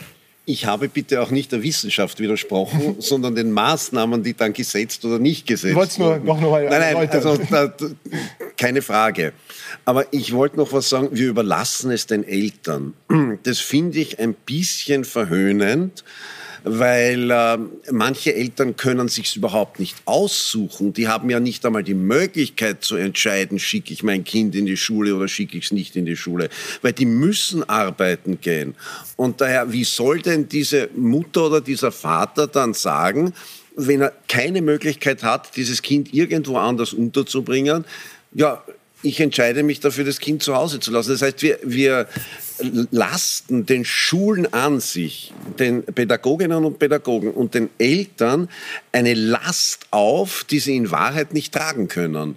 [0.45, 5.19] ich habe bitte auch nicht der Wissenschaft widersprochen, sondern den Maßnahmen, die dann gesetzt oder
[5.19, 5.91] nicht gesetzt wurden.
[5.91, 7.73] Ich wollte es nur noch mal Nein, nein, also da,
[8.57, 9.33] keine Frage.
[9.85, 12.95] Aber ich wollte noch was sagen, wir überlassen es den Eltern.
[13.43, 16.03] Das finde ich ein bisschen verhöhnend
[16.65, 17.59] weil äh,
[17.91, 20.93] manche Eltern können sich überhaupt nicht aussuchen.
[20.93, 24.77] Die haben ja nicht einmal die Möglichkeit zu entscheiden, schicke ich mein Kind in die
[24.77, 26.49] Schule oder schicke ich es nicht in die Schule,
[26.83, 28.75] weil die müssen arbeiten gehen.
[29.17, 33.33] Und daher, wie soll denn diese Mutter oder dieser Vater dann sagen,
[33.77, 37.85] wenn er keine Möglichkeit hat, dieses Kind irgendwo anders unterzubringen,
[38.33, 38.63] ja,
[39.03, 41.13] ich entscheide mich dafür, das Kind zu Hause zu lassen.
[41.13, 42.09] Das heißt, wir, wir
[42.91, 48.49] lasten den Schulen an sich, den Pädagoginnen und Pädagogen und den Eltern
[48.93, 52.37] eine Last auf, die sie in Wahrheit nicht tragen können.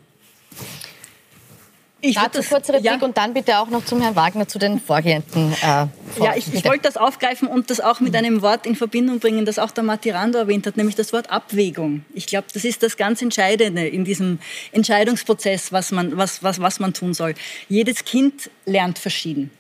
[2.03, 3.05] Ich Dazu kurze Replik ja.
[3.05, 5.53] und dann bitte auch noch zum Herrn Wagner zu den vorgehenden.
[5.61, 9.19] Äh, ja, ich, ich, wollte das aufgreifen und das auch mit einem Wort in Verbindung
[9.19, 12.03] bringen, das auch der Matirando erwähnt hat, nämlich das Wort Abwägung.
[12.15, 14.39] Ich glaube, das ist das ganz Entscheidende in diesem
[14.71, 17.35] Entscheidungsprozess, was man, was, was, was man tun soll.
[17.69, 19.51] Jedes Kind lernt verschieden.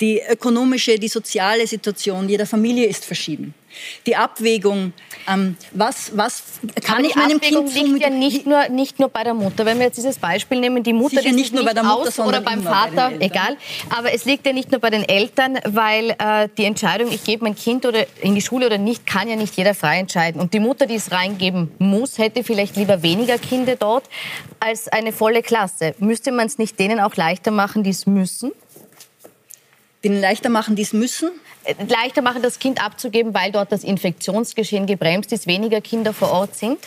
[0.00, 3.54] Die ökonomische, die soziale Situation jeder Familie ist verschieden.
[4.06, 4.92] Die Abwägung,
[5.28, 6.42] ähm, was, was
[6.82, 9.64] kann Aber ich meinem Abwägung Kind liegt ja nicht nur, nicht nur bei der Mutter.
[9.64, 12.18] Wenn wir jetzt dieses Beispiel nehmen, die Mutter Sicher nicht nur bei der Mutter, aus
[12.18, 13.56] oder beim Vater, egal.
[13.96, 17.44] Aber es liegt ja nicht nur bei den Eltern, weil äh, die Entscheidung, ich gebe
[17.44, 20.40] mein Kind oder in die Schule oder nicht, kann ja nicht jeder frei entscheiden.
[20.40, 24.04] Und die Mutter, die es reingeben muss, hätte vielleicht lieber weniger Kinder dort
[24.58, 25.94] als eine volle Klasse.
[25.98, 28.52] Müsste man es nicht denen auch leichter machen, die es müssen?
[30.04, 31.30] Denen leichter machen, die es müssen?
[31.64, 36.30] Äh, leichter machen, das Kind abzugeben, weil dort das Infektionsgeschehen gebremst ist, weniger Kinder vor
[36.30, 36.78] Ort sind?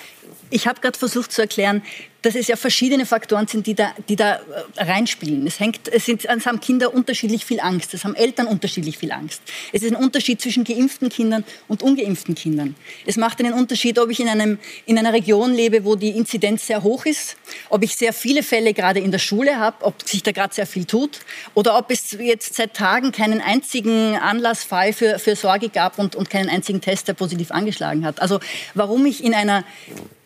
[0.53, 1.81] Ich habe gerade versucht zu erklären,
[2.21, 5.45] dass es ja verschiedene Faktoren sind, die da, die da äh, reinspielen.
[5.47, 9.11] Es, hängt, es, sind, es haben Kinder unterschiedlich viel Angst, es haben Eltern unterschiedlich viel
[9.11, 9.41] Angst.
[9.73, 12.75] Es ist ein Unterschied zwischen geimpften Kindern und ungeimpften Kindern.
[13.05, 16.67] Es macht einen Unterschied, ob ich in, einem, in einer Region lebe, wo die Inzidenz
[16.67, 17.35] sehr hoch ist,
[17.69, 20.67] ob ich sehr viele Fälle gerade in der Schule habe, ob sich da gerade sehr
[20.67, 21.19] viel tut
[21.55, 26.29] oder ob es jetzt seit Tagen keinen einzigen Anlassfall für, für Sorge gab und, und
[26.29, 28.21] keinen einzigen Test, der positiv angeschlagen hat.
[28.21, 28.39] Also
[28.75, 29.65] warum ich in einer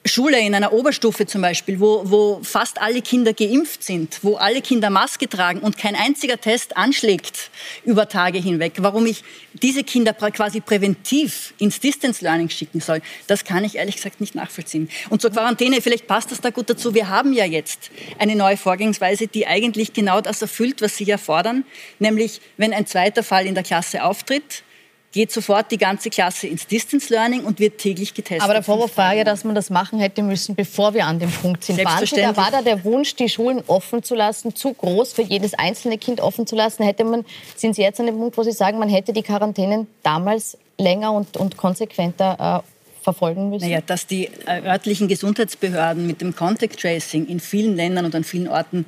[0.07, 4.61] Schule, in einer Oberstufe zum Beispiel, wo, wo fast alle Kinder geimpft sind, wo alle
[4.61, 7.49] Kinder Maske tragen und kein einziger Test anschlägt
[7.85, 13.43] über Tage hinweg, warum ich diese Kinder quasi präventiv ins Distance Learning schicken soll, das
[13.43, 14.89] kann ich ehrlich gesagt nicht nachvollziehen.
[15.09, 18.57] Und zur Quarantäne, vielleicht passt das da gut dazu, wir haben ja jetzt eine neue
[18.57, 21.65] Vorgehensweise, die eigentlich genau das erfüllt, was Sie ja fordern,
[21.99, 24.63] nämlich wenn ein zweiter Fall in der Klasse auftritt,
[25.11, 28.43] geht sofort die ganze Klasse ins Distance Learning und wird täglich getestet.
[28.43, 31.31] Aber der Vorwurf war ja, dass man das machen hätte müssen, bevor wir an dem
[31.31, 31.77] Punkt sind.
[31.77, 32.37] Selbstverständlich.
[32.37, 36.21] War da der Wunsch, die Schulen offen zu lassen, zu groß für jedes einzelne Kind
[36.21, 36.83] offen zu lassen?
[36.83, 39.87] Hätte man, sind Sie jetzt an dem Punkt, wo Sie sagen, man hätte die Quarantänen
[40.03, 43.65] damals länger und, und konsequenter äh, verfolgen müssen?
[43.65, 48.25] Naja, dass die äh, örtlichen Gesundheitsbehörden mit dem Contact Tracing in vielen Ländern und an
[48.25, 48.85] vielen Orten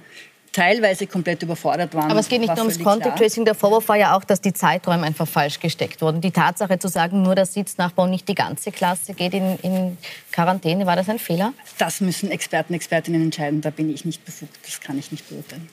[0.59, 2.11] teilweise komplett überfordert waren.
[2.11, 3.45] Aber es geht nicht nur ums Contact Tracing.
[3.45, 6.19] Der Vorwurf war ja auch, dass die Zeiträume einfach falsch gesteckt wurden.
[6.19, 9.97] Die Tatsache zu sagen, nur der Sitznachbar und nicht die ganze Klasse geht in, in
[10.31, 11.53] Quarantäne, war das ein Fehler?
[11.77, 13.61] Das müssen Experten, Expertinnen entscheiden.
[13.61, 14.57] Da bin ich nicht befugt.
[14.63, 15.69] Das kann ich nicht beurteilen.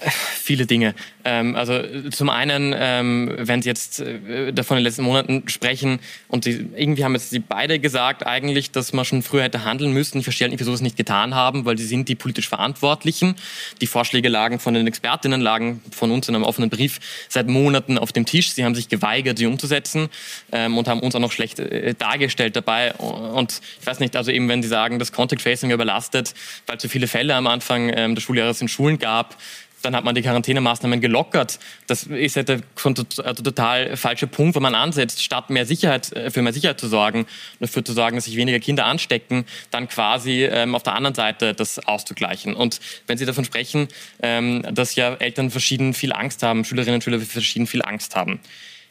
[0.00, 0.94] Viele Dinge.
[1.24, 6.00] Ähm, also zum einen, ähm, wenn Sie jetzt äh, davon in den letzten Monaten sprechen
[6.28, 9.92] und Sie, irgendwie haben jetzt Sie beide gesagt eigentlich, dass man schon früher hätte handeln
[9.92, 10.18] müssen.
[10.18, 12.48] Ich verstehe halt nicht, wieso Sie es nicht getan haben, weil Sie sind die politisch
[12.48, 13.34] Verantwortlichen.
[13.80, 17.98] Die Vorschläge lagen von den Expertinnen, lagen von uns in einem offenen Brief seit Monaten
[17.98, 18.52] auf dem Tisch.
[18.52, 20.08] Sie haben sich geweigert, sie umzusetzen
[20.52, 22.94] ähm, und haben uns auch noch schlecht äh, dargestellt dabei.
[22.94, 26.34] Und ich weiß nicht, also eben wenn Sie sagen, das Contact Tracing überlastet,
[26.66, 29.36] weil so viele Fälle am Anfang ähm, des Schuljahres in Schulen gab,
[29.82, 31.58] dann hat man die Quarantänemaßnahmen gelockert.
[31.86, 36.42] Das ist ja der total falsche Punkt, wo man ansetzt, statt mehr Sicherheit, äh, für
[36.42, 37.26] mehr Sicherheit zu sorgen,
[37.60, 41.54] dafür zu sorgen, dass sich weniger Kinder anstecken, dann quasi ähm, auf der anderen Seite
[41.54, 42.54] das auszugleichen.
[42.54, 43.88] Und wenn Sie davon sprechen,
[44.22, 48.40] ähm, dass ja Eltern verschieden viel Angst haben, Schülerinnen und Schüler verschieden viel Angst haben.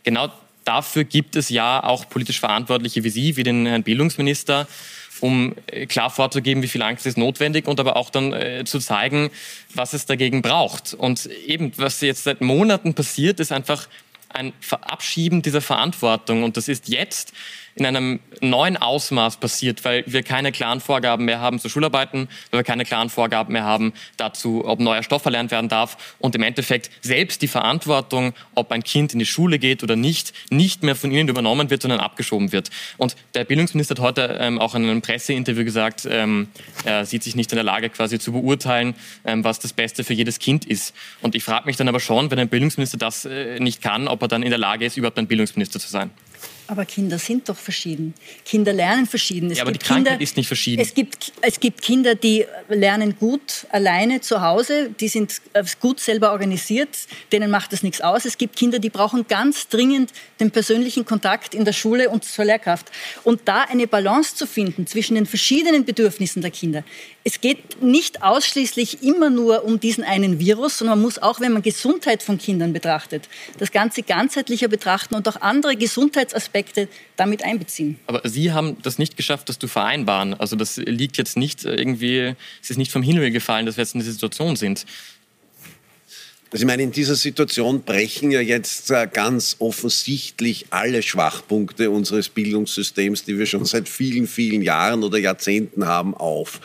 [0.04, 0.32] Genau
[0.70, 4.68] dafür gibt es ja auch politisch Verantwortliche wie Sie, wie den Herrn Bildungsminister,
[5.20, 8.80] um äh, klar vorzugeben, wie viel Angst ist notwendig und aber auch dann äh, zu
[8.80, 9.30] zeigen,
[9.74, 10.94] was es dagegen braucht.
[10.94, 13.88] Und eben, was jetzt seit Monaten passiert, ist einfach
[14.30, 16.44] ein Verabschieben dieser Verantwortung.
[16.44, 17.34] Und das ist jetzt
[17.80, 22.60] in einem neuen Ausmaß passiert, weil wir keine klaren Vorgaben mehr haben zu Schularbeiten, weil
[22.60, 26.44] wir keine klaren Vorgaben mehr haben dazu, ob neuer Stoff erlernt werden darf und im
[26.44, 30.96] Endeffekt selbst die Verantwortung, ob ein Kind in die Schule geht oder nicht, nicht mehr
[30.96, 32.70] von ihnen übernommen wird, sondern abgeschoben wird.
[32.98, 36.50] Und der Bildungsminister hat heute ähm, auch in einem Presseinterview gesagt, ähm,
[36.84, 40.14] er sieht sich nicht in der Lage quasi zu beurteilen, ähm, was das Beste für
[40.14, 40.94] jedes Kind ist.
[41.22, 44.22] Und ich frage mich dann aber schon, wenn ein Bildungsminister das äh, nicht kann, ob
[44.22, 46.12] er dann in der Lage ist, überhaupt ein Bildungsminister zu sein.
[46.70, 48.14] Aber Kinder sind doch verschieden.
[48.46, 49.50] Kinder lernen verschieden.
[49.50, 50.80] Es ja, aber die Krankheit Kinder, ist nicht verschieden.
[50.80, 56.00] Es gibt, es gibt Kinder, die lernen gut alleine zu Hause, die sind äh, gut
[56.00, 56.90] selber organisiert,
[57.32, 58.26] denen macht das nichts aus.
[58.26, 62.46] Es gibt Kinder, die brauchen ganz dringend den persönlichen Kontakt in der Schule und zur
[62.46, 62.92] Lehrkraft.
[63.24, 66.84] Und da eine Balance zu finden zwischen den verschiedenen Bedürfnissen der Kinder.
[67.32, 71.54] Es geht nicht ausschließlich immer nur um diesen einen Virus, sondern man muss auch, wenn
[71.54, 76.88] man Gesundheit von Kindern betrachtet, das Ganze ganzheitlicher betrachten und auch andere Gesundheitsaspekte Aspekte
[77.18, 78.00] damit einbeziehen.
[78.08, 80.34] Aber Sie haben das nicht geschafft, das zu vereinbaren.
[80.34, 83.94] Also das liegt jetzt nicht irgendwie, es ist nicht vom Himmel gefallen, dass wir jetzt
[83.94, 84.88] in dieser Situation sind.
[86.52, 92.30] Also ich meine, in dieser Situation brechen ja jetzt äh, ganz offensichtlich alle Schwachpunkte unseres
[92.30, 96.60] Bildungssystems, die wir schon seit vielen, vielen Jahren oder Jahrzehnten haben, auf.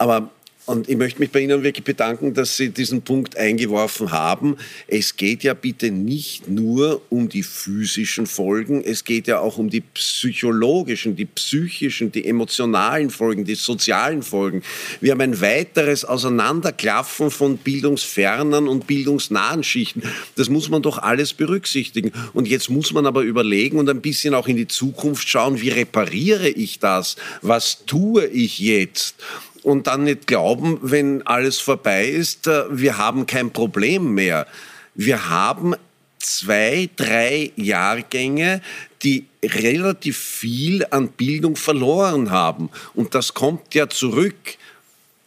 [0.00, 0.30] Aber
[0.70, 4.56] und ich möchte mich bei Ihnen wirklich bedanken, dass Sie diesen Punkt eingeworfen haben.
[4.86, 9.68] Es geht ja bitte nicht nur um die physischen Folgen, es geht ja auch um
[9.68, 14.62] die psychologischen, die psychischen, die emotionalen Folgen, die sozialen Folgen.
[15.00, 20.02] Wir haben ein weiteres Auseinanderklaffen von bildungsfernen und bildungsnahen Schichten.
[20.36, 22.12] Das muss man doch alles berücksichtigen.
[22.32, 25.70] Und jetzt muss man aber überlegen und ein bisschen auch in die Zukunft schauen, wie
[25.70, 27.16] repariere ich das?
[27.42, 29.16] Was tue ich jetzt?
[29.62, 34.46] Und dann nicht glauben, wenn alles vorbei ist, äh, wir haben kein Problem mehr.
[34.94, 35.74] Wir haben
[36.20, 38.60] zwei, drei Jahrgänge,
[39.02, 42.70] die relativ viel an Bildung verloren haben.
[42.94, 44.56] Und das kommt ja zurück.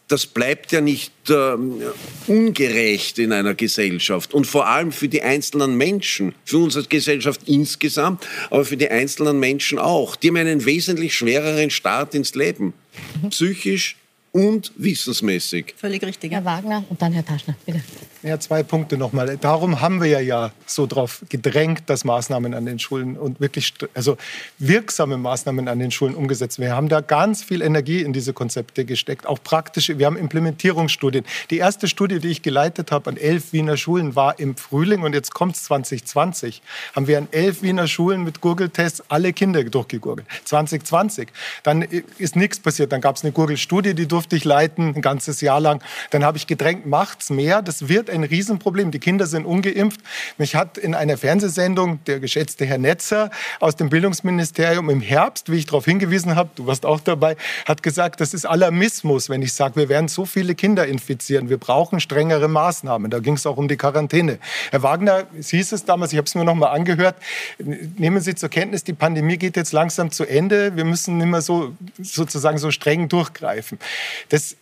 [0.06, 1.56] Das bleibt ja nicht äh,
[2.26, 4.34] ungerecht in einer Gesellschaft.
[4.34, 9.40] Und vor allem für die einzelnen Menschen, für unsere Gesellschaft insgesamt, aber für die einzelnen
[9.40, 10.14] Menschen auch.
[10.14, 12.74] Die haben einen wesentlich schwereren Start ins Leben.
[13.30, 13.96] Psychisch,
[14.34, 15.74] und wissensmäßig.
[15.76, 16.32] Völlig richtig.
[16.32, 17.80] Herr Wagner und dann Herr Taschner, bitte.
[18.24, 19.36] Ja, zwei Punkte nochmal.
[19.36, 23.74] Darum haben wir ja, ja so darauf gedrängt, dass Maßnahmen an den Schulen und wirklich
[23.92, 24.16] also
[24.58, 26.70] wirksame Maßnahmen an den Schulen umgesetzt werden.
[26.70, 29.98] Wir haben da ganz viel Energie in diese Konzepte gesteckt, auch praktische.
[29.98, 31.26] Wir haben Implementierungsstudien.
[31.50, 35.12] Die erste Studie, die ich geleitet habe an elf Wiener Schulen, war im Frühling und
[35.12, 36.62] jetzt kommt es 2020.
[36.96, 40.26] Haben wir an elf Wiener Schulen mit Gurgeltests alle Kinder durchgegurgelt.
[40.46, 41.28] 2020.
[41.62, 42.90] Dann ist nichts passiert.
[42.90, 45.82] Dann gab es eine Gurgelstudie, die durfte ich leiten, ein ganzes Jahr lang.
[46.08, 47.60] Dann habe ich gedrängt, macht's mehr.
[47.60, 48.90] Das wird ein Riesenproblem.
[48.90, 50.00] Die Kinder sind ungeimpft.
[50.38, 55.56] Mich hat in einer Fernsehsendung der geschätzte Herr Netzer aus dem Bildungsministerium im Herbst, wie
[55.56, 59.52] ich darauf hingewiesen habe, du warst auch dabei, hat gesagt, das ist Alarmismus, wenn ich
[59.52, 61.48] sage, wir werden so viele Kinder infizieren.
[61.48, 63.10] Wir brauchen strengere Maßnahmen.
[63.10, 64.38] Da ging es auch um die Quarantäne.
[64.70, 67.16] Herr Wagner, es hieß es damals, ich habe es mir noch mal angehört,
[67.58, 70.76] nehmen Sie zur Kenntnis, die Pandemie geht jetzt langsam zu Ende.
[70.76, 73.78] Wir müssen nicht mehr so sozusagen so streng durchgreifen.
[74.28, 74.56] Das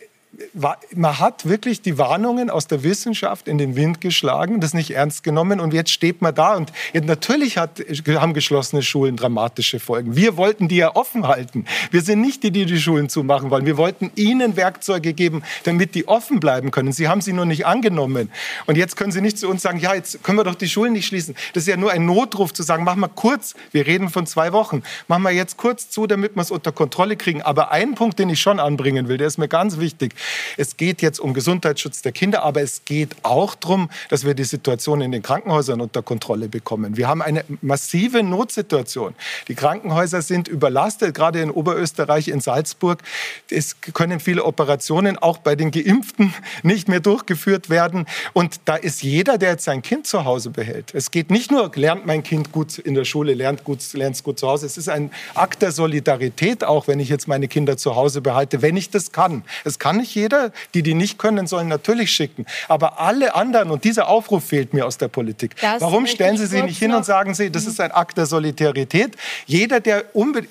[0.95, 5.23] man hat wirklich die Warnungen aus der Wissenschaft in den Wind geschlagen, das nicht ernst
[5.23, 10.15] genommen und jetzt steht man da und natürlich hat, haben geschlossene Schulen dramatische Folgen.
[10.15, 11.65] Wir wollten die ja offen halten.
[11.91, 13.65] Wir sind nicht die, die die Schulen zumachen wollen.
[13.65, 16.91] Wir wollten ihnen Werkzeuge geben, damit die offen bleiben können.
[16.91, 18.31] Sie haben sie nur nicht angenommen.
[18.65, 20.93] Und jetzt können sie nicht zu uns sagen, ja, jetzt können wir doch die Schulen
[20.93, 21.35] nicht schließen.
[21.53, 24.51] Das ist ja nur ein Notruf zu sagen, mach mal kurz, wir reden von zwei
[24.51, 27.43] Wochen, mach mal jetzt kurz zu, damit wir es unter Kontrolle kriegen.
[27.43, 30.15] Aber ein Punkt, den ich schon anbringen will, der ist mir ganz wichtig.
[30.57, 34.43] Es geht jetzt um Gesundheitsschutz der Kinder, aber es geht auch darum, dass wir die
[34.43, 36.97] Situation in den Krankenhäusern unter Kontrolle bekommen.
[36.97, 39.15] Wir haben eine massive Notsituation.
[39.47, 43.01] Die Krankenhäuser sind überlastet, gerade in Oberösterreich, in Salzburg.
[43.49, 46.33] Es können viele Operationen auch bei den Geimpften
[46.63, 48.05] nicht mehr durchgeführt werden.
[48.33, 50.93] Und da ist jeder, der jetzt sein Kind zu Hause behält.
[50.93, 54.47] Es geht nicht nur, lernt mein Kind gut in der Schule, lernt es gut zu
[54.47, 54.65] Hause.
[54.65, 58.61] Es ist ein Akt der Solidarität auch, wenn ich jetzt meine Kinder zu Hause behalte,
[58.61, 59.43] wenn ich das kann.
[59.63, 60.51] Es kann nicht jeder.
[60.73, 62.45] Die, die nicht können, sollen natürlich schicken.
[62.67, 65.55] Aber alle anderen, und dieser Aufruf fehlt mir aus der Politik.
[65.61, 68.25] Das Warum stellen Sie sich nicht hin und sagen Sie, das ist ein Akt der
[68.25, 69.15] Solidarität?
[69.45, 70.03] Jeder, der,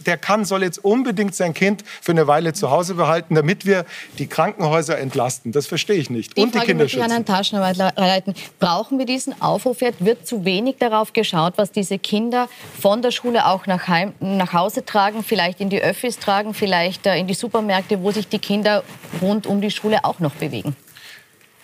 [0.07, 3.85] der kann, soll jetzt unbedingt sein Kind für eine Weile zu Hause behalten, damit wir
[4.19, 5.53] die Krankenhäuser entlasten.
[5.53, 6.37] Das verstehe ich nicht.
[6.37, 7.13] Die und Frage die Kinder schützen.
[7.13, 8.35] An Taschenarbeit leiten.
[8.59, 10.05] Brauchen wir diesen Aufruf jetzt?
[10.05, 12.49] Wird zu wenig darauf geschaut, was diese Kinder
[12.81, 17.07] von der Schule auch nach, heim, nach Hause tragen, vielleicht in die Öffis tragen, vielleicht
[17.07, 18.83] äh, in die Supermärkte, wo sich die Kinder
[19.21, 20.77] rund um die Schule Schule auch noch bewegen.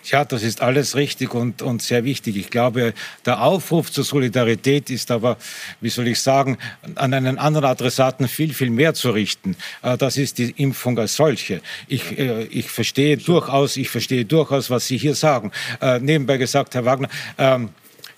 [0.05, 2.37] Ja, das ist alles richtig und, und sehr wichtig.
[2.37, 2.93] Ich glaube,
[3.25, 5.37] der Aufruf zur Solidarität ist aber,
[5.81, 6.57] wie soll ich sagen,
[6.95, 9.55] an einen anderen Adressaten viel, viel mehr zu richten.
[9.83, 11.61] Äh, das ist die Impfung als solche.
[11.87, 15.51] Ich, äh, ich verstehe durchaus, ich verstehe durchaus, was Sie hier sagen.
[15.81, 17.69] Äh, nebenbei gesagt, Herr Wagner, ähm,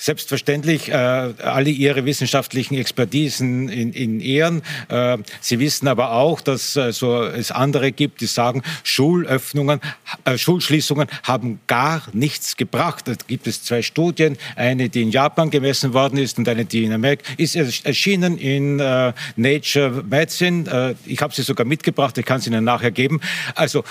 [0.02, 4.64] selbstverständlich äh, alle ihre wissenschaftlichen Expertisen in, in Ehren.
[4.90, 9.80] Äh, sie wissen aber auch, dass äh, so es andere gibt, die sagen, Schulöffnungen,
[10.26, 13.08] äh, Schulschließungen haben gar nichts gebracht.
[13.08, 16.84] Da gibt es zwei Studien, eine, die in Japan gemessen worden ist und eine, die
[16.84, 20.96] in Amerika ist erschienen in äh, Nature Medicine.
[21.06, 23.22] Äh, ich habe sie sogar mitgebracht, ich kann sie Ihnen nachher geben.
[23.56, 23.84] Also,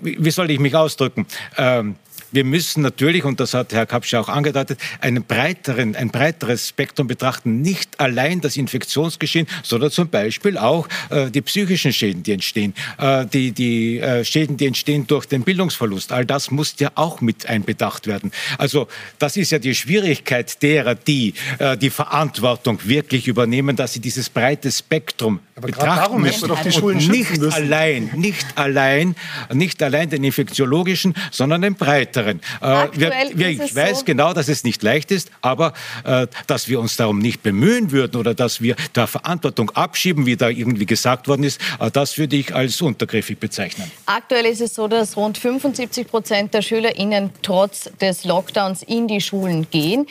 [0.00, 1.26] wie soll ich mich ausdrücken?
[1.56, 1.96] Ähm,
[2.32, 7.06] wir müssen natürlich, und das hat Herr Kapsch auch angedeutet, einen breiteren, ein breiteres Spektrum
[7.06, 7.62] betrachten.
[7.62, 13.26] Nicht allein das Infektionsgeschehen, sondern zum Beispiel auch äh, die psychischen Schäden, die entstehen, äh,
[13.26, 16.12] die, die äh, Schäden, die entstehen durch den Bildungsverlust.
[16.12, 18.30] All das muss ja auch mit einbedacht werden.
[18.58, 18.88] Also
[19.18, 24.28] das ist ja die Schwierigkeit derer, die äh, die Verantwortung wirklich übernehmen, dass sie dieses
[24.28, 26.48] breite Spektrum Aber betrachten darum müssen.
[26.48, 27.52] Doch die Schulen nicht müssen.
[27.52, 29.14] allein, nicht allein,
[29.52, 32.40] nicht allein den infektiologischen, sondern den breiteren weiteren.
[32.60, 35.72] Äh, wir, wir, ich weiß so genau, dass es nicht leicht ist, aber
[36.04, 40.36] äh, dass wir uns darum nicht bemühen würden oder dass wir da Verantwortung abschieben, wie
[40.36, 43.90] da irgendwie gesagt worden ist, äh, das würde ich als untergriffig bezeichnen.
[44.06, 49.20] Aktuell ist es so, dass rund 75 Prozent der SchülerInnen trotz des Lockdowns in die
[49.20, 50.06] Schulen gehen.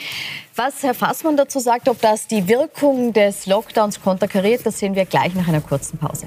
[0.56, 5.04] Was Herr Fassmann dazu sagt, ob das die Wirkung des Lockdowns konterkariert, das sehen wir
[5.04, 6.26] gleich nach einer kurzen Pause.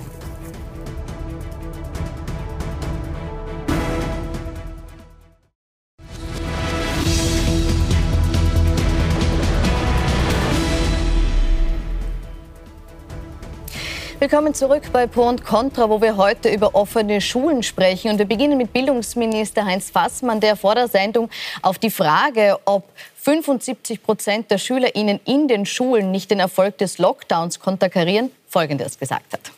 [14.22, 18.12] Willkommen zurück bei Pro und Contra, wo wir heute über offene Schulen sprechen.
[18.12, 21.28] Und wir beginnen mit Bildungsminister Heinz Fassmann, der vor der Sendung
[21.64, 22.84] auf die Frage, ob
[23.16, 29.34] 75 Prozent der SchülerInnen in den Schulen nicht den Erfolg des Lockdowns konterkarieren, Folgendes gesagt
[29.34, 29.52] hat.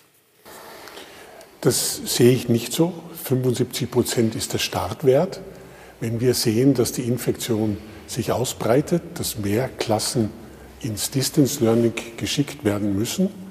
[1.59, 2.93] Das sehe ich nicht so.
[3.21, 5.41] 75 Prozent ist der Startwert.
[5.99, 10.31] Wenn wir sehen, dass die Infektion sich ausbreitet, dass mehr Klassen
[10.79, 13.42] ins Distance Learning geschickt werden müssen,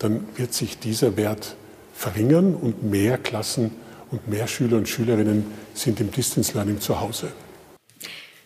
[0.00, 1.54] dann wird sich dieser Wert
[1.94, 3.70] verringern und mehr Klassen
[4.10, 7.30] und mehr Schüler und Schülerinnen sind im Distance Learning zu Hause.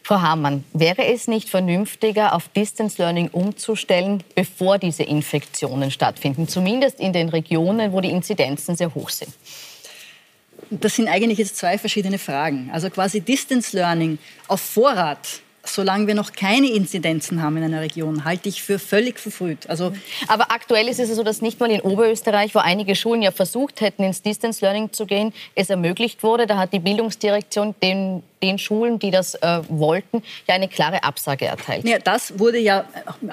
[0.03, 7.01] Frau Hamann, wäre es nicht vernünftiger, auf Distance Learning umzustellen, bevor diese Infektionen stattfinden, zumindest
[7.01, 9.33] in den Regionen, wo die Inzidenzen sehr hoch sind?
[10.71, 12.69] Das sind eigentlich jetzt zwei verschiedene Fragen.
[12.73, 18.25] Also quasi Distance Learning auf Vorrat solange wir noch keine Inzidenzen haben in einer Region,
[18.25, 19.69] halte ich für völlig verfrüht.
[19.69, 19.93] Also
[20.29, 23.81] Aber aktuell ist es so, dass nicht mal in Oberösterreich, wo einige Schulen ja versucht
[23.81, 26.47] hätten, ins Distance Learning zu gehen, es ermöglicht wurde.
[26.47, 31.47] Da hat die Bildungsdirektion den den Schulen, die das äh, wollten, ja eine klare Absage
[31.47, 31.87] erteilt.
[31.87, 32.85] Ja, das wurde ja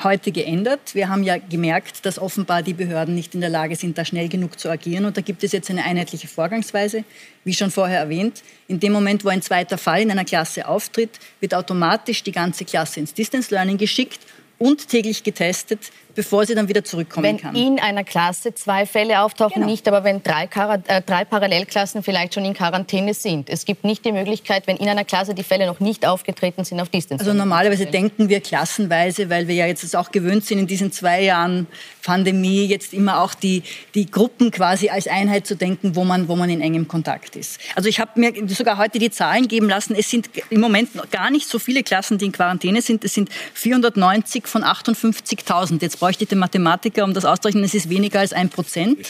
[0.04, 0.96] heute geändert.
[0.96, 4.30] Wir haben ja gemerkt, dass offenbar die Behörden nicht in der Lage sind, da schnell
[4.30, 5.06] genug zu agieren.
[5.06, 7.04] Und da gibt es jetzt eine einheitliche Vorgangsweise,
[7.44, 8.44] wie schon vorher erwähnt.
[8.68, 12.66] In dem Moment, wo ein zweiter Fall in einer Klasse auftritt, wird automatisch die ganze
[12.66, 14.20] Klasse ins Distance Learning geschickt
[14.58, 17.56] und täglich getestet, bevor sie dann wieder zurückkommen wenn kann.
[17.56, 19.68] Wenn in einer Klasse zwei Fälle auftauchen, genau.
[19.68, 20.46] nicht, aber wenn drei,
[20.88, 23.50] äh, drei, Parallelklassen vielleicht schon in Quarantäne sind.
[23.50, 26.80] Es gibt nicht die Möglichkeit, wenn in einer Klasse die Fälle noch nicht aufgetreten sind,
[26.80, 27.24] auf Distance.
[27.24, 31.22] Also normalerweise denken wir klassenweise, weil wir ja jetzt auch gewöhnt sind, in diesen zwei
[31.24, 31.68] Jahren
[32.04, 33.64] Pandemie jetzt immer auch die,
[33.96, 37.60] die Gruppen quasi als Einheit zu denken, wo man, wo man in engem Kontakt ist.
[37.76, 39.96] Also ich habe mir sogar heute die Zahlen geben lassen.
[39.96, 43.04] Es sind im Moment gar nicht so viele Klassen, die in Quarantäne sind.
[43.04, 45.82] Es sind 490 von 58.000.
[45.82, 47.64] Jetzt bräuchte ich den Mathematiker, um das auszurechnen.
[47.64, 49.08] Es ist weniger als ein Prozent.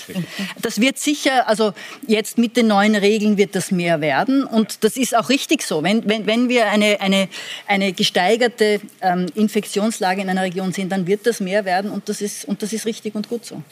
[0.62, 1.74] Das wird sicher, also
[2.06, 4.44] jetzt mit den neuen Regeln wird das mehr werden.
[4.44, 5.84] Und das ist auch richtig so.
[5.84, 7.30] Wenn, wenn, wenn wir eine, eine,
[7.66, 11.92] eine gesteigerte ähm, Infektionslage in einer Region sehen, dann wird das mehr werden.
[11.92, 13.64] Und das ist, und das ist richtig und gut so.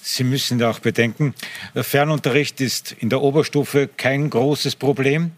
[0.00, 1.34] Sie müssen auch bedenken,
[1.74, 5.32] der Fernunterricht ist in der Oberstufe kein großes Problem.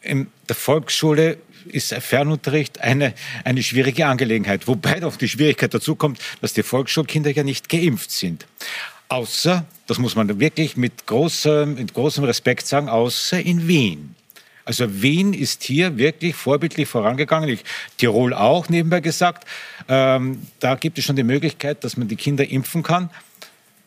[0.00, 4.66] In der Volksschule ist Fernunterricht eine, eine schwierige Angelegenheit.
[4.66, 8.46] Wobei doch die Schwierigkeit dazu kommt, dass die Volksschulkinder ja nicht geimpft sind.
[9.08, 14.16] Außer, das muss man wirklich mit großem, mit großem Respekt sagen, außer in Wien.
[14.64, 17.48] Also Wien ist hier wirklich vorbildlich vorangegangen.
[17.48, 17.64] Ich,
[17.98, 19.46] Tirol auch nebenbei gesagt.
[19.88, 23.10] Ähm, da gibt es schon die Möglichkeit, dass man die Kinder impfen kann.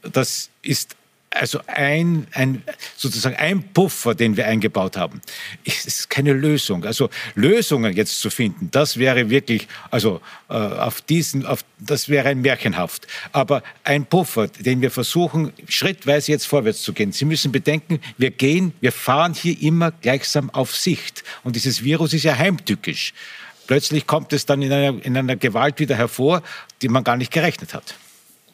[0.01, 0.95] Das ist
[1.31, 2.63] also ein, ein,
[2.97, 5.21] sozusagen ein Puffer, den wir eingebaut haben,
[5.63, 6.85] ist keine Lösung.
[6.85, 12.29] Also Lösungen jetzt zu finden, das wäre wirklich, also äh, auf diesen, auf, das wäre
[12.29, 13.07] ein märchenhaft.
[13.31, 17.11] Aber ein Puffer, den wir versuchen, schrittweise jetzt vorwärts zu gehen.
[17.11, 21.23] Sie müssen bedenken, wir gehen, wir fahren hier immer gleichsam auf Sicht.
[21.43, 23.13] Und dieses Virus ist ja heimtückisch.
[23.67, 26.41] Plötzlich kommt es dann in einer, in einer Gewalt wieder hervor,
[26.81, 27.95] die man gar nicht gerechnet hat.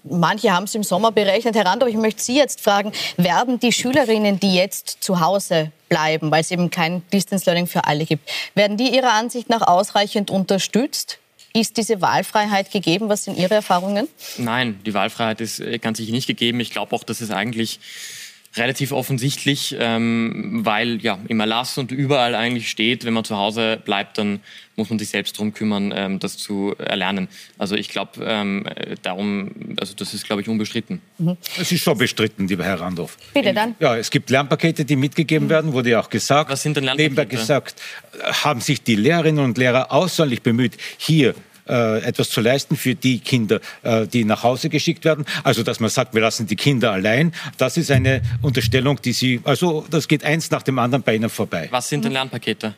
[0.07, 1.55] Manche haben es im Sommer berechnet.
[1.55, 5.71] Herr Rand, aber ich möchte Sie jetzt fragen, werden die Schülerinnen, die jetzt zu Hause
[5.89, 9.61] bleiben, weil es eben kein Distance Learning für alle gibt, werden die Ihrer Ansicht nach
[9.61, 11.19] ausreichend unterstützt?
[11.53, 13.07] Ist diese Wahlfreiheit gegeben?
[13.07, 14.09] Was sind Ihre Erfahrungen?
[14.37, 16.59] Nein, die Wahlfreiheit ist äh, ganz sicher nicht gegeben.
[16.59, 17.79] Ich glaube auch, dass es eigentlich
[18.57, 23.81] relativ offensichtlich, ähm, weil ja im Erlass und überall eigentlich steht, wenn man zu Hause
[23.83, 24.39] bleibt, dann
[24.75, 27.27] muss man sich selbst darum kümmern, ähm, das zu erlernen.
[27.57, 28.65] Also ich glaube, ähm,
[29.01, 31.01] darum, also das ist, glaube ich, unbestritten.
[31.17, 31.37] Mhm.
[31.59, 33.17] Es ist schon bestritten, lieber Herr Randolph.
[33.33, 33.75] Bitte dann.
[33.79, 35.51] Ja, es gibt Lernpakete, die mitgegeben mhm.
[35.51, 36.49] werden, wurde ja auch gesagt.
[36.49, 37.15] Was sind denn Lernpakete?
[37.15, 37.81] Nebenbei gesagt,
[38.43, 41.35] haben sich die Lehrerinnen und Lehrer außerordentlich bemüht, hier
[41.67, 45.25] äh, etwas zu leisten für die Kinder, äh, die nach Hause geschickt werden.
[45.43, 49.41] Also, dass man sagt, wir lassen die Kinder allein, das ist eine Unterstellung, die Sie,
[49.43, 51.67] also das geht eins nach dem anderen bei Ihnen vorbei.
[51.71, 52.75] Was sind denn Lernpakete?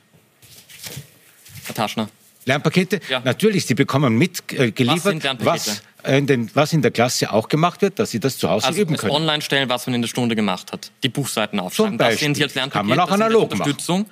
[1.65, 2.09] Herr Taschner.
[2.45, 3.01] Lernpakete?
[3.09, 3.19] Ja.
[3.19, 7.99] Natürlich, Sie bekommen mitgeliefert, äh, was, in den, was in der Klasse auch gemacht wird,
[7.99, 9.11] dass Sie das zu Hause also üben können.
[9.11, 10.91] Also online stellen, was man in der Stunde gemacht hat.
[11.03, 11.97] Die Buchseiten aufschreiben.
[11.97, 12.79] Das sehen Sie als Lernpaket.
[12.79, 14.01] Kann man auch analog Unterstützung.
[14.01, 14.11] Machen.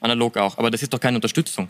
[0.00, 1.68] Analog auch, aber das ist doch keine Unterstützung.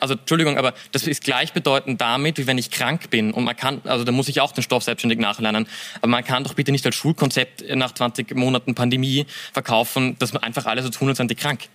[0.00, 3.80] Also Entschuldigung, aber das ist gleichbedeutend damit, wie wenn ich krank bin und man kann,
[3.84, 5.66] also da muss ich auch den Stoff selbstständig nachlernen.
[6.00, 10.42] Aber man kann doch bitte nicht als Schulkonzept nach 20 Monaten Pandemie verkaufen, dass man
[10.42, 11.68] einfach alle so tun, als seien die krank.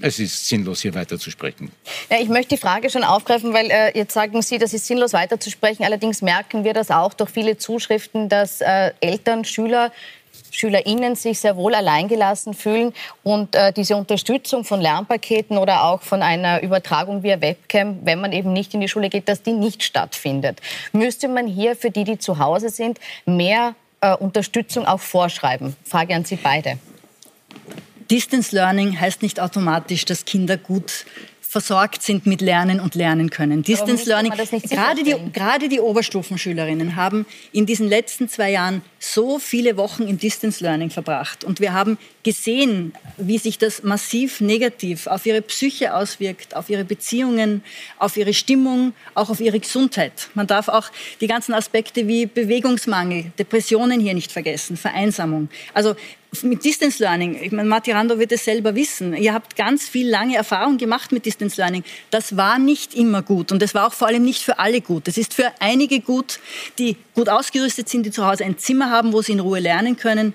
[0.00, 1.72] Es ist sinnlos, hier weiterzusprechen.
[2.10, 5.14] Ja, ich möchte die Frage schon aufgreifen, weil äh, jetzt sagen Sie, das ist sinnlos
[5.14, 5.84] weiterzusprechen.
[5.86, 9.92] Allerdings merken wir das auch durch viele Zuschriften, dass äh, Eltern, Schüler
[10.50, 12.92] SchülerInnen sich sehr wohl alleingelassen fühlen
[13.22, 18.32] und äh, diese Unterstützung von Lernpaketen oder auch von einer Übertragung via Webcam, wenn man
[18.32, 20.60] eben nicht in die Schule geht, dass die nicht stattfindet.
[20.92, 25.76] Müsste man hier für die, die zu Hause sind, mehr äh, Unterstützung auch vorschreiben?
[25.84, 26.78] Frage an Sie beide.
[28.10, 31.06] Distance Learning heißt nicht automatisch, dass Kinder gut
[31.56, 33.62] versorgt sind mit Lernen und lernen können.
[33.62, 38.82] Distance Learning, gerade die, gerade die Oberstufenschülerinnen haben in diesen letzten zwei Jahren
[39.12, 41.44] so viele Wochen im Distance Learning verbracht.
[41.44, 46.84] Und wir haben gesehen, wie sich das massiv negativ auf ihre Psyche auswirkt, auf ihre
[46.84, 47.62] Beziehungen,
[47.98, 50.28] auf ihre Stimmung, auch auf ihre Gesundheit.
[50.34, 50.90] Man darf auch
[51.20, 55.48] die ganzen Aspekte wie Bewegungsmangel, Depressionen hier nicht vergessen, Vereinsamung.
[55.72, 55.94] Also
[56.42, 60.08] mit Distance Learning, ich meine, Matti Rando wird es selber wissen, ihr habt ganz viel
[60.08, 61.84] lange Erfahrung gemacht mit Distance Learning.
[62.10, 65.08] Das war nicht immer gut und das war auch vor allem nicht für alle gut.
[65.08, 66.40] Es ist für einige gut,
[66.78, 69.96] die gut ausgerüstet sind, die zu Hause ein Zimmer haben, wo sie in Ruhe lernen
[69.96, 70.34] können.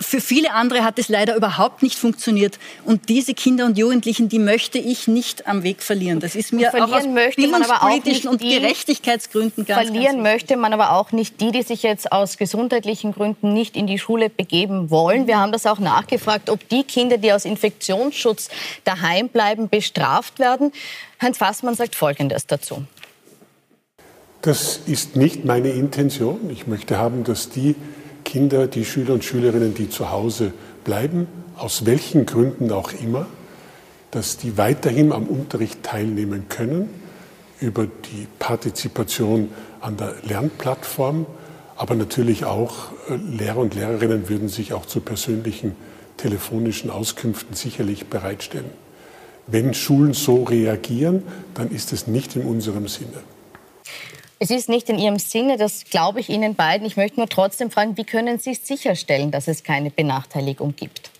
[0.00, 2.58] Für viele andere hat es leider überhaupt nicht funktioniert.
[2.84, 6.20] Und diese Kinder und Jugendlichen, die möchte ich nicht am Weg verlieren.
[6.20, 7.04] Das ist mir auch aus
[7.36, 12.10] bildungspolitischen und Gerechtigkeitsgründen ganz Verlieren ganz möchte man aber auch nicht die, die sich jetzt
[12.10, 15.26] aus gesundheitlichen Gründen nicht in die Schule begeben wollen.
[15.26, 18.48] Wir haben das auch nachgefragt, ob die Kinder, die aus Infektionsschutz
[18.84, 20.72] daheim bleiben, bestraft werden.
[21.22, 22.84] Heinz Fassmann sagt Folgendes dazu.
[24.44, 26.50] Das ist nicht meine Intention.
[26.50, 27.76] Ich möchte haben, dass die
[28.26, 30.52] Kinder, die Schüler und Schülerinnen, die zu Hause
[30.84, 31.26] bleiben,
[31.56, 33.26] aus welchen Gründen auch immer,
[34.10, 36.90] dass die weiterhin am Unterricht teilnehmen können
[37.58, 39.48] über die Partizipation
[39.80, 41.24] an der Lernplattform,
[41.76, 45.74] aber natürlich auch äh, Lehrer und Lehrerinnen würden sich auch zu persönlichen
[46.18, 48.68] telefonischen Auskünften sicherlich bereitstellen.
[49.46, 51.22] Wenn Schulen so reagieren,
[51.54, 53.22] dann ist es nicht in unserem Sinne.
[54.44, 56.86] Es ist nicht in Ihrem Sinne, das glaube ich Ihnen beiden.
[56.86, 61.10] Ich möchte nur trotzdem fragen, wie können Sie sicherstellen, dass es keine Benachteiligung gibt?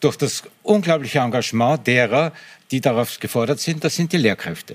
[0.00, 2.32] Durch das unglaubliche Engagement derer,
[2.72, 4.74] die darauf gefordert sind, das sind die Lehrkräfte,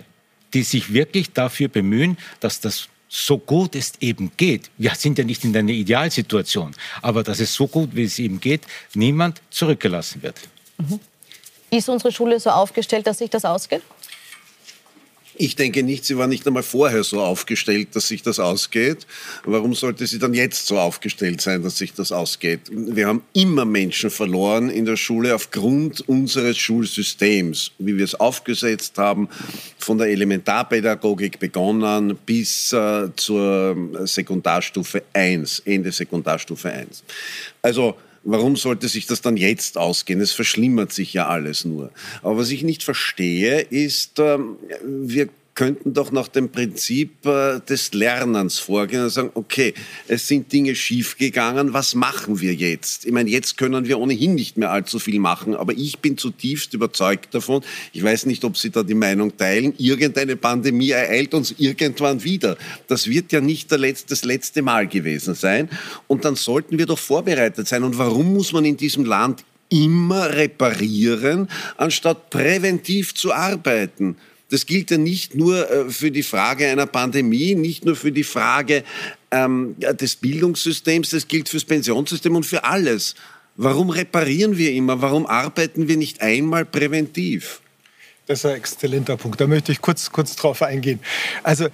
[0.53, 5.25] die sich wirklich dafür bemühen, dass das so gut es eben geht, wir sind ja
[5.25, 8.61] nicht in einer Idealsituation, aber dass es so gut wie es eben geht,
[8.93, 10.37] niemand zurückgelassen wird.
[10.77, 11.01] Mhm.
[11.69, 13.81] Ist unsere Schule so aufgestellt, dass sich das ausgeht?
[15.39, 19.05] Ich denke nicht, sie war nicht einmal vorher so aufgestellt, dass sich das ausgeht.
[19.45, 22.61] Warum sollte sie dann jetzt so aufgestellt sein, dass sich das ausgeht?
[22.71, 28.97] Wir haben immer Menschen verloren in der Schule aufgrund unseres Schulsystems, wie wir es aufgesetzt
[28.97, 29.29] haben,
[29.77, 37.03] von der Elementarpädagogik begonnen bis äh, zur Sekundarstufe 1, Ende Sekundarstufe 1.
[37.61, 37.95] Also
[38.29, 40.19] Warum sollte sich das dann jetzt ausgehen?
[40.19, 41.91] Es verschlimmert sich ja alles nur.
[42.21, 47.91] Aber was ich nicht verstehe, ist, ähm, wir könnten doch nach dem Prinzip äh, des
[47.93, 49.73] Lernens vorgehen und sagen, okay,
[50.07, 53.05] es sind Dinge schiefgegangen, was machen wir jetzt?
[53.05, 56.75] Ich meine, jetzt können wir ohnehin nicht mehr allzu viel machen, aber ich bin zutiefst
[56.75, 61.55] überzeugt davon, ich weiß nicht, ob Sie da die Meinung teilen, irgendeine Pandemie ereilt uns
[61.57, 62.55] irgendwann wieder.
[62.87, 65.69] Das wird ja nicht das letzte Mal gewesen sein
[66.05, 67.83] und dann sollten wir doch vorbereitet sein.
[67.83, 74.17] Und warum muss man in diesem Land immer reparieren, anstatt präventiv zu arbeiten?
[74.49, 78.23] Das gilt ja nicht nur äh, für die Frage einer Pandemie, nicht nur für die
[78.23, 78.83] Frage
[79.31, 83.15] ähm, des Bildungssystems, das gilt fürs Pensionssystem und für alles.
[83.55, 85.01] Warum reparieren wir immer?
[85.01, 87.61] Warum arbeiten wir nicht einmal präventiv?
[88.27, 89.39] Das ist ein exzellenter Punkt.
[89.39, 90.99] Da möchte ich kurz, kurz drauf eingehen.
[91.43, 91.69] Also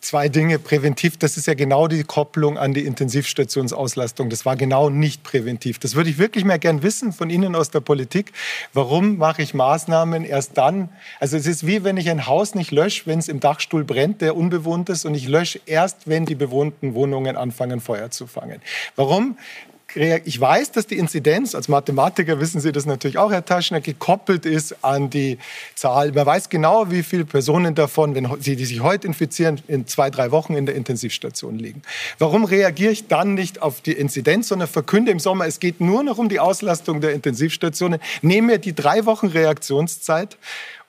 [0.00, 1.16] zwei Dinge präventiv.
[1.16, 4.30] Das ist ja genau die Kopplung an die Intensivstationsauslastung.
[4.30, 5.78] Das war genau nicht präventiv.
[5.78, 8.32] Das würde ich wirklich mehr gern wissen von Ihnen aus der Politik.
[8.72, 10.88] Warum mache ich Maßnahmen erst dann?
[11.20, 14.20] Also es ist wie wenn ich ein Haus nicht lösche, wenn es im Dachstuhl brennt,
[14.20, 18.60] der unbewohnt ist, und ich lösche erst, wenn die bewohnten Wohnungen anfangen, Feuer zu fangen.
[18.96, 19.36] Warum?
[19.94, 24.44] Ich weiß, dass die Inzidenz, als Mathematiker wissen Sie das natürlich auch, Herr Taschner, gekoppelt
[24.44, 25.38] ist an die
[25.74, 26.12] Zahl.
[26.12, 30.10] Man weiß genau, wie viele Personen davon, wenn sie die sich heute infizieren, in zwei,
[30.10, 31.82] drei Wochen in der Intensivstation liegen.
[32.18, 36.02] Warum reagiere ich dann nicht auf die Inzidenz, sondern verkünde im Sommer, es geht nur
[36.02, 40.36] noch um die Auslastung der Intensivstationen, nehme mir die drei Wochen Reaktionszeit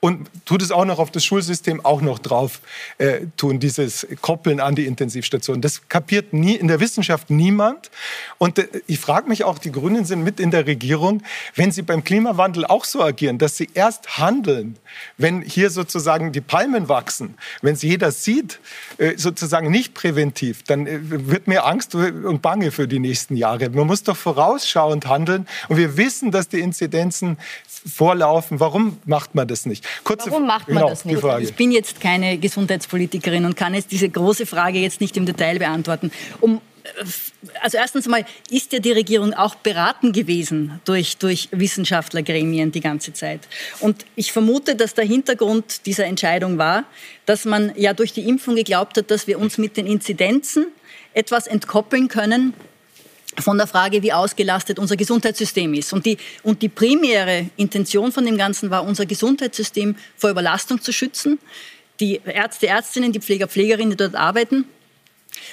[0.01, 2.61] und tut es auch noch auf das Schulsystem auch noch drauf
[2.99, 5.59] äh, tun, dieses Koppeln an die Intensivstation.
[5.59, 7.91] Das kapiert nie in der Wissenschaft niemand.
[8.37, 11.21] Und äh, ich frage mich auch, die Grünen sind mit in der Regierung,
[11.55, 14.77] wenn sie beim Klimawandel auch so agieren, dass sie erst handeln,
[15.17, 18.59] wenn hier sozusagen die Palmen wachsen, wenn es jeder sieht,
[18.99, 23.69] äh, sozusagen nicht präventiv, dann äh, wird mir Angst und Bange für die nächsten Jahre.
[23.69, 25.45] Man muss doch vorausschauend handeln.
[25.67, 27.37] Und wir wissen, dass die Inzidenzen
[27.85, 28.59] vorlaufen.
[28.59, 29.85] Warum macht man das nicht?
[30.03, 31.23] Kurze, Warum macht man genau, das nicht?
[31.41, 35.59] Ich bin jetzt keine Gesundheitspolitikerin und kann jetzt diese große Frage jetzt nicht im Detail
[35.59, 36.11] beantworten.
[36.41, 36.89] Um äh,
[37.61, 43.13] also erstens mal ist ja die Regierung auch beraten gewesen durch, durch Wissenschaftlergremien die ganze
[43.13, 43.47] Zeit.
[43.79, 46.83] Und ich vermute, dass der Hintergrund dieser Entscheidung war,
[47.25, 50.67] dass man ja durch die Impfung geglaubt hat, dass wir uns mit den Inzidenzen
[51.13, 52.53] etwas entkoppeln können
[53.37, 55.93] von der Frage, wie ausgelastet unser Gesundheitssystem ist.
[55.93, 60.91] Und die, und die primäre Intention von dem Ganzen war, unser Gesundheitssystem vor Überlastung zu
[60.91, 61.39] schützen.
[61.99, 64.65] Die Ärzte, Ärztinnen, die Pfleger, Pflegerinnen, die dort arbeiten.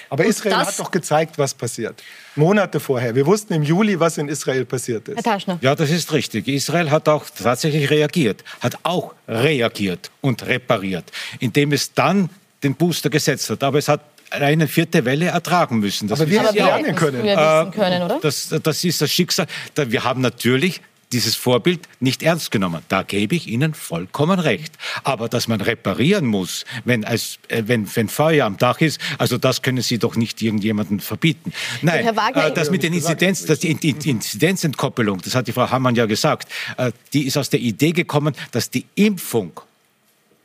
[0.09, 2.03] Aber und Israel hat doch gezeigt, was passiert.
[2.35, 3.15] Monate vorher.
[3.15, 5.17] Wir wussten im Juli, was in Israel passiert ist.
[5.17, 5.59] Herr Taschner.
[5.61, 6.49] Ja, das ist richtig.
[6.49, 11.05] Israel hat auch tatsächlich reagiert, hat auch reagiert und repariert,
[11.41, 12.31] indem es dann
[12.63, 13.63] den Booster gesetzt hat.
[13.63, 14.01] Aber es hat
[14.31, 16.09] eine vierte Welle ertragen müssen.
[16.09, 17.25] Das Aber wir hätten lernen können.
[17.25, 18.19] Äh, können oder?
[18.21, 19.47] Das, das ist das Schicksal.
[19.75, 20.81] Wir haben natürlich
[21.13, 22.83] dieses Vorbild nicht ernst genommen.
[22.89, 24.75] Da gebe ich Ihnen vollkommen recht.
[25.05, 29.39] Aber dass man reparieren muss, wenn, als, äh, wenn, wenn Feuer am Dach ist, also
[29.39, 31.53] das können Sie doch nicht irgendjemandem verbieten.
[31.83, 35.71] Nein, Herr Wagner, äh, das mit den Inzidenz, das, die Inzidenzentkoppelung, das hat die Frau
[35.71, 39.61] Hammann ja gesagt, äh, die ist aus der Idee gekommen, dass die Impfung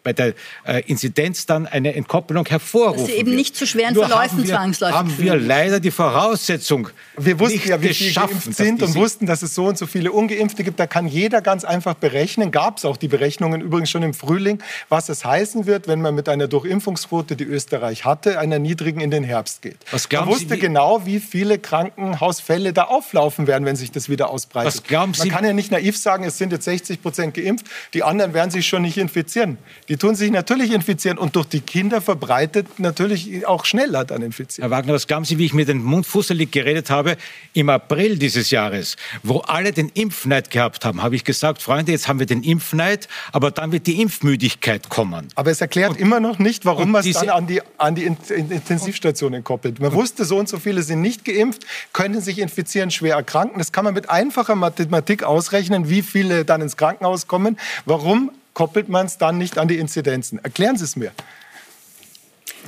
[0.03, 0.33] bei der
[0.65, 3.01] äh, Inzidenz dann eine Entkoppelung hervorrufen.
[3.01, 7.39] Dass sie eben nicht zu schweren Nur Verläufen zwangsläufig haben wir leider die Voraussetzung Wir
[7.39, 10.63] wussten ja, wie viele geimpft sind und wussten, dass es so und so viele Ungeimpfte
[10.63, 10.79] gibt.
[10.79, 14.61] Da kann jeder ganz einfach berechnen, gab es auch die Berechnungen übrigens schon im Frühling,
[14.89, 19.11] was es heißen wird, wenn man mit einer Durchimpfungsquote, die Österreich hatte, einer niedrigen in
[19.11, 19.77] den Herbst geht.
[19.91, 24.29] Was man wusste Sie, genau, wie viele Krankenhausfälle da auflaufen werden, wenn sich das wieder
[24.29, 24.73] ausbreitet.
[24.75, 27.65] Was glauben Sie, man kann ja nicht naiv sagen, es sind jetzt 60 Prozent geimpft,
[27.93, 29.57] die anderen werden sich schon nicht infizieren.
[29.89, 34.69] Die tun sich natürlich infizieren und durch die Kinder verbreitet natürlich auch schneller dann infizieren.
[34.69, 37.17] Herr Wagner, was glauben Sie, wie ich mit den Mund fusselig geredet habe
[37.53, 42.07] im April dieses Jahres, wo alle den Impfneid gehabt haben, habe ich gesagt, Freunde, jetzt
[42.07, 45.27] haben wir den Impfneid, aber dann wird die Impfmüdigkeit kommen.
[45.35, 48.03] Aber es erklärt und, immer noch nicht, warum man es dann an die, an die
[48.03, 49.79] Intensivstationen koppelt.
[49.79, 53.57] Man wusste, so und so viele sind nicht geimpft, können sich infizieren, schwer erkranken.
[53.57, 57.57] Das kann man mit einfacher Mathematik ausrechnen, wie viele dann ins Krankenhaus kommen.
[57.85, 60.39] Warum koppelt man es dann nicht an die Inzidenzen?
[60.43, 61.11] Erklären Sie es mir.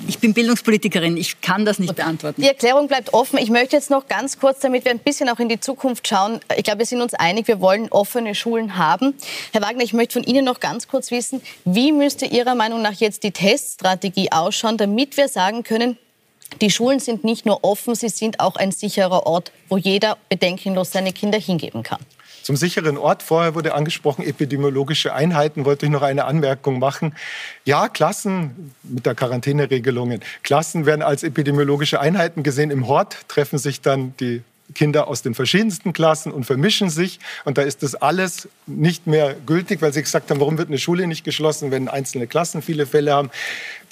[0.08, 2.42] Ich bin Bildungspolitikerin, ich kann das nicht beantworten.
[2.42, 3.38] Die Erklärung bleibt offen.
[3.38, 6.40] Ich möchte jetzt noch ganz kurz, damit wir ein bisschen auch in die Zukunft schauen.
[6.58, 9.14] Ich glaube, wir sind uns einig, wir wollen offene Schulen haben.
[9.52, 12.94] Herr Wagner, ich möchte von Ihnen noch ganz kurz wissen, wie müsste Ihrer Meinung nach
[12.94, 15.98] jetzt die Teststrategie ausschauen, damit wir sagen können,
[16.62, 20.92] die Schulen sind nicht nur offen, sie sind auch ein sicherer Ort, wo jeder bedenkenlos
[20.92, 22.00] seine Kinder hingeben kann.
[22.44, 27.16] Zum sicheren Ort, vorher wurde angesprochen, epidemiologische Einheiten, wollte ich noch eine Anmerkung machen.
[27.64, 30.20] Ja, Klassen mit der Quarantäneregelungen.
[30.44, 32.70] Klassen werden als epidemiologische Einheiten gesehen.
[32.70, 34.44] Im Hort treffen sich dann die
[34.76, 37.20] Kinder aus den verschiedensten Klassen und vermischen sich.
[37.46, 40.80] Und da ist das alles nicht mehr gültig, weil sie gesagt haben, warum wird eine
[40.80, 43.30] Schule nicht geschlossen, wenn einzelne Klassen viele Fälle haben.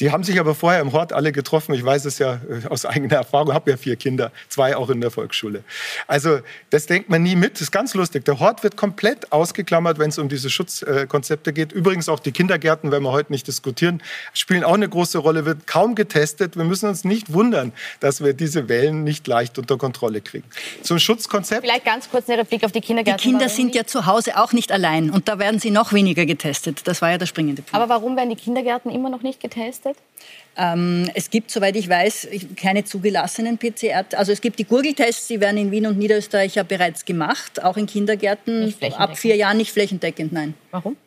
[0.02, 1.76] Die haben sich aber vorher im Hort alle getroffen.
[1.76, 5.00] Ich weiß es ja äh, aus eigener Erfahrung, habe ja vier Kinder, zwei auch in
[5.00, 5.64] der Volksschule.
[6.08, 6.40] Also
[6.72, 7.54] das denkt man nie mit.
[7.54, 8.26] Das ist ganz lustig.
[8.26, 11.72] Der Hort wird komplett ausgeklammert, wenn es um diese Schutzkonzepte geht.
[11.72, 14.02] Übrigens auch die Kindergärten, werden wir heute nicht diskutieren,
[14.34, 16.58] spielen auch eine große Rolle, wird kaum getestet.
[16.58, 20.46] Wir müssen uns nicht wundern, dass wir diese Wellen nicht leicht unter Kontrolle kriegen.
[20.82, 21.62] Zum Schutzkonzept.
[21.62, 23.22] Vielleicht ganz kurz eine Replik auf die Kindergärten.
[23.22, 26.26] Die Kinder sind ja zu Hause auch nicht allein und da werden sie noch weniger
[26.26, 26.88] getestet.
[26.88, 27.76] Das war ja der springende Punkt.
[27.76, 29.91] Aber warum werden die Kindergärten immer noch nicht getestet?
[29.92, 30.12] Getestet?
[30.58, 32.28] Ähm, es gibt, soweit ich weiß,
[32.58, 34.06] keine zugelassenen PCR.
[34.16, 37.78] Also es gibt die Gurgeltests, die werden in Wien und Niederösterreich ja bereits gemacht, auch
[37.78, 40.54] in Kindergärten ab vier Jahren nicht flächendeckend, nein.
[40.72, 40.98] Warum?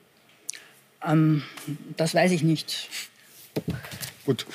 [1.06, 1.42] Ähm,
[1.96, 2.88] das weiß ich nicht.
[4.26, 4.46] Gut.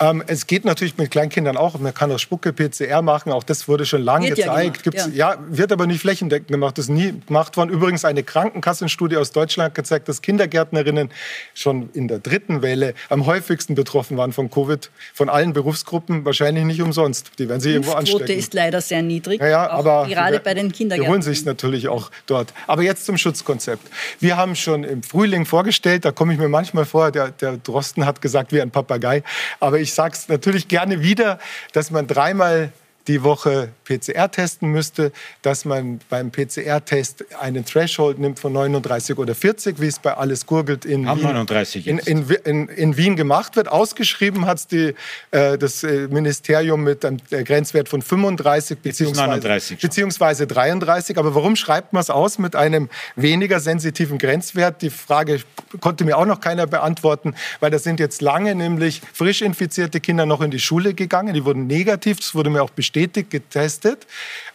[0.00, 1.78] Ähm, es geht natürlich mit Kleinkindern auch.
[1.78, 3.30] Man kann auch Spucke, PCR machen.
[3.30, 4.86] Auch das wurde schon lange gezeigt.
[4.86, 5.34] Ja, gemacht, ja.
[5.34, 6.78] ja, wird aber nicht flächendeckend gemacht.
[6.78, 7.68] Das ist nie gemacht worden.
[7.70, 11.10] Übrigens eine Krankenkassenstudie aus Deutschland hat gezeigt, dass Kindergärtnerinnen
[11.52, 14.90] schon in der dritten Welle am häufigsten betroffen waren von Covid.
[15.12, 17.32] Von allen Berufsgruppen wahrscheinlich nicht umsonst.
[17.38, 18.18] Die werden sich irgendwo anstecken.
[18.18, 19.40] Die Quote ist leider sehr niedrig.
[19.40, 21.04] Ja, ja aber gerade bei den Kindergärten.
[21.04, 22.54] Die holen sich natürlich auch dort.
[22.66, 23.86] Aber jetzt zum Schutzkonzept.
[24.20, 26.06] Wir haben schon im Frühling vorgestellt.
[26.06, 27.10] Da komme ich mir manchmal vor.
[27.10, 29.17] Der, der Drosten hat gesagt wie ein Papagei.
[29.60, 31.38] Aber ich sage es natürlich gerne wieder,
[31.72, 32.72] dass man dreimal
[33.08, 39.34] die Woche PCR testen müsste, dass man beim PCR-Test einen Threshold nimmt von 39 oder
[39.34, 43.68] 40, wie es bei Alles gurgelt in, Wien, 39 in, in, in, Wien gemacht wird.
[43.68, 44.94] Ausgeschrieben hat es
[45.30, 51.16] äh, das äh, Ministerium mit einem äh, Grenzwert von 35 beziehungsweise, beziehungsweise 33.
[51.16, 54.82] Aber warum schreibt man es aus mit einem weniger sensitiven Grenzwert?
[54.82, 55.40] Die Frage
[55.80, 60.26] konnte mir auch noch keiner beantworten, weil da sind jetzt lange nämlich frisch infizierte Kinder
[60.26, 61.32] noch in die Schule gegangen.
[61.32, 64.06] Die wurden negativ, das wurde mir auch bestätigt stetig getestet.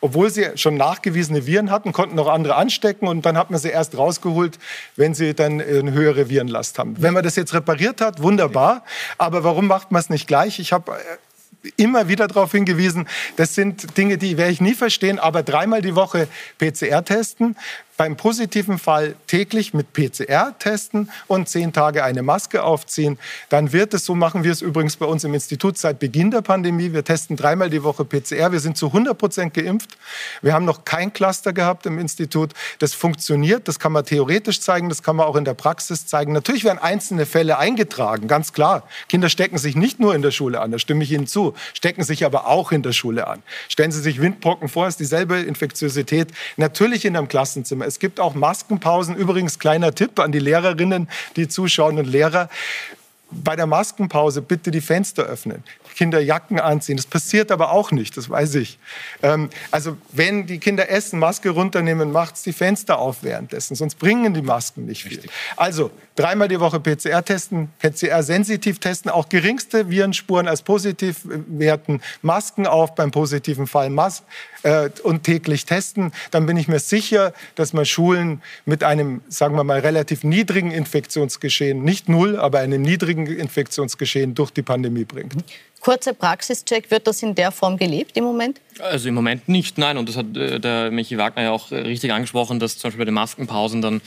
[0.01, 3.69] Obwohl sie schon nachgewiesene Viren hatten, konnten noch andere anstecken und dann hat man sie
[3.69, 4.59] erst rausgeholt,
[4.97, 6.95] wenn sie dann eine höhere Virenlast haben.
[6.99, 8.83] Wenn man das jetzt repariert hat, wunderbar.
[9.17, 10.59] Aber warum macht man es nicht gleich?
[10.59, 15.19] Ich habe äh, immer wieder darauf hingewiesen, das sind Dinge, die werde ich nie verstehen,
[15.19, 16.27] aber dreimal die Woche
[16.57, 17.55] PCR testen,
[17.97, 23.19] beim positiven Fall täglich mit PCR testen und zehn Tage eine Maske aufziehen.
[23.49, 26.41] Dann wird es, so machen wir es übrigens bei uns im Institut seit Beginn der
[26.41, 29.97] Pandemie, wir testen dreimal die Woche PCR, wir sind zu 100 Prozent geimpft.
[30.41, 32.53] Wir haben noch kein Cluster gehabt im Institut.
[32.79, 36.33] Das funktioniert, das kann man theoretisch zeigen, das kann man auch in der Praxis zeigen.
[36.33, 38.87] Natürlich werden einzelne Fälle eingetragen, ganz klar.
[39.07, 42.03] Kinder stecken sich nicht nur in der Schule an, da stimme ich Ihnen zu, stecken
[42.03, 43.43] sich aber auch in der Schule an.
[43.69, 48.33] Stellen Sie sich Windpocken vor, ist dieselbe Infektiosität, natürlich in einem Klassenzimmer es gibt auch
[48.33, 49.15] Maskenpausen.
[49.15, 52.49] Übrigens, kleiner Tipp an die Lehrerinnen, die zuschauen und Lehrer.
[53.31, 55.63] Bei der Maskenpause bitte die Fenster öffnen.
[55.95, 56.97] Kinder Jacken anziehen.
[56.97, 58.79] Das passiert aber auch nicht, das weiß ich.
[59.21, 64.33] Ähm, also wenn die Kinder essen, Maske runternehmen, macht die Fenster auf währenddessen, sonst bringen
[64.33, 65.13] die Masken nicht viel.
[65.13, 65.31] Richtig.
[65.55, 72.01] Also dreimal die Woche PCR testen, PCR sensitiv testen, auch geringste Virenspuren als positiv werten,
[72.21, 74.23] Masken auf beim positiven Fall Mas
[74.63, 76.11] äh, und täglich testen.
[76.31, 80.71] Dann bin ich mir sicher, dass man Schulen mit einem, sagen wir mal, relativ niedrigen
[80.71, 85.33] Infektionsgeschehen, nicht null, aber einem niedrigen Infektionsgeschehen durch die Pandemie bringt.
[85.79, 88.61] Kurzer Praxischeck, wird das in der Form gelebt im Moment?
[88.79, 89.97] Also im Moment nicht, nein.
[89.97, 92.99] Und das hat äh, der Michi Wagner ja auch äh, richtig angesprochen, dass zum Beispiel
[92.99, 94.01] bei den Maskenpausen dann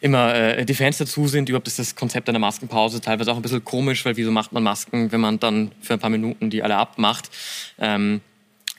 [0.00, 1.48] immer äh, die Fenster zu sind.
[1.48, 4.62] Überhaupt ist das Konzept einer Maskenpause teilweise auch ein bisschen komisch, weil wieso macht man
[4.62, 7.30] Masken, wenn man dann für ein paar Minuten die alle abmacht?
[7.78, 8.20] Ähm,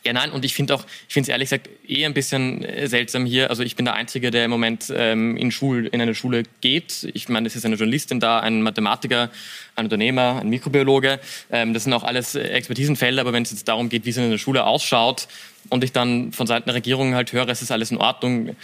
[0.07, 2.87] ja, nein, und ich finde auch, ich finde es ehrlich gesagt eh ein bisschen äh,
[2.87, 3.49] seltsam hier.
[3.49, 7.09] Also ich bin der Einzige, der im Moment ähm, in, Schul, in eine Schule geht.
[7.13, 9.29] Ich meine, es ist eine Journalistin da, ein Mathematiker,
[9.75, 11.19] ein Unternehmer, ein Mikrobiologe.
[11.51, 14.17] Ähm, das sind auch alles äh, Expertisenfelder, aber wenn es jetzt darum geht, wie es
[14.17, 15.27] in einer Schule ausschaut
[15.67, 18.55] und ich dann von Seiten der Regierung halt höre, es ist alles in Ordnung,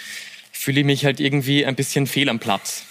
[0.54, 2.86] fühle ich mich halt irgendwie ein bisschen fehl am Platz.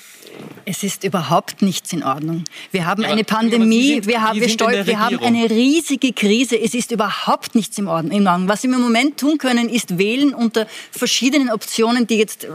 [0.65, 2.45] Es ist überhaupt nichts in Ordnung.
[2.71, 6.59] Wir haben ja, eine Pandemie, sind, wir, haben, wir, stolz, wir haben eine riesige Krise.
[6.59, 8.49] Es ist überhaupt nichts in Ordnung.
[8.49, 12.47] Was wir im Moment tun können, ist wählen unter verschiedenen Optionen, die jetzt,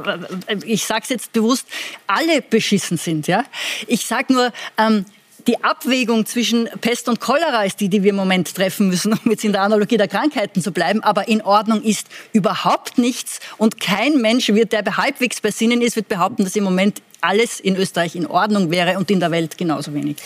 [0.66, 1.68] ich sage es jetzt bewusst,
[2.08, 3.28] alle beschissen sind.
[3.28, 3.43] Ja?
[3.88, 5.05] Ich sage nur, ähm,
[5.48, 9.32] die Abwägung zwischen Pest und Cholera ist die, die wir im Moment treffen müssen, um
[9.32, 11.02] jetzt in der Analogie der Krankheiten zu bleiben.
[11.04, 13.39] Aber in Ordnung ist überhaupt nichts.
[13.58, 17.60] Und kein Mensch wird, der halbwegs bei Sinnen ist, wird behaupten, dass im Moment alles
[17.60, 20.18] in Österreich in Ordnung wäre und in der Welt genauso wenig.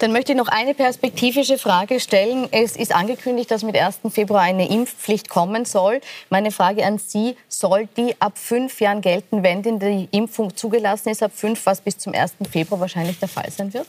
[0.00, 2.48] Dann möchte ich noch eine perspektivische Frage stellen.
[2.50, 4.00] Es ist angekündigt, dass mit 1.
[4.10, 6.00] Februar eine Impfpflicht kommen soll.
[6.30, 11.10] Meine Frage an Sie, soll die ab fünf Jahren gelten, wenn denn die Impfung zugelassen
[11.10, 12.34] ist, ab fünf, was bis zum 1.
[12.50, 13.86] Februar wahrscheinlich der Fall sein wird?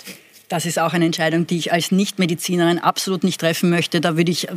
[0.47, 3.99] Das ist auch eine Entscheidung, die ich als Nichtmedizinerin absolut nicht treffen möchte.
[3.99, 4.47] Da ich,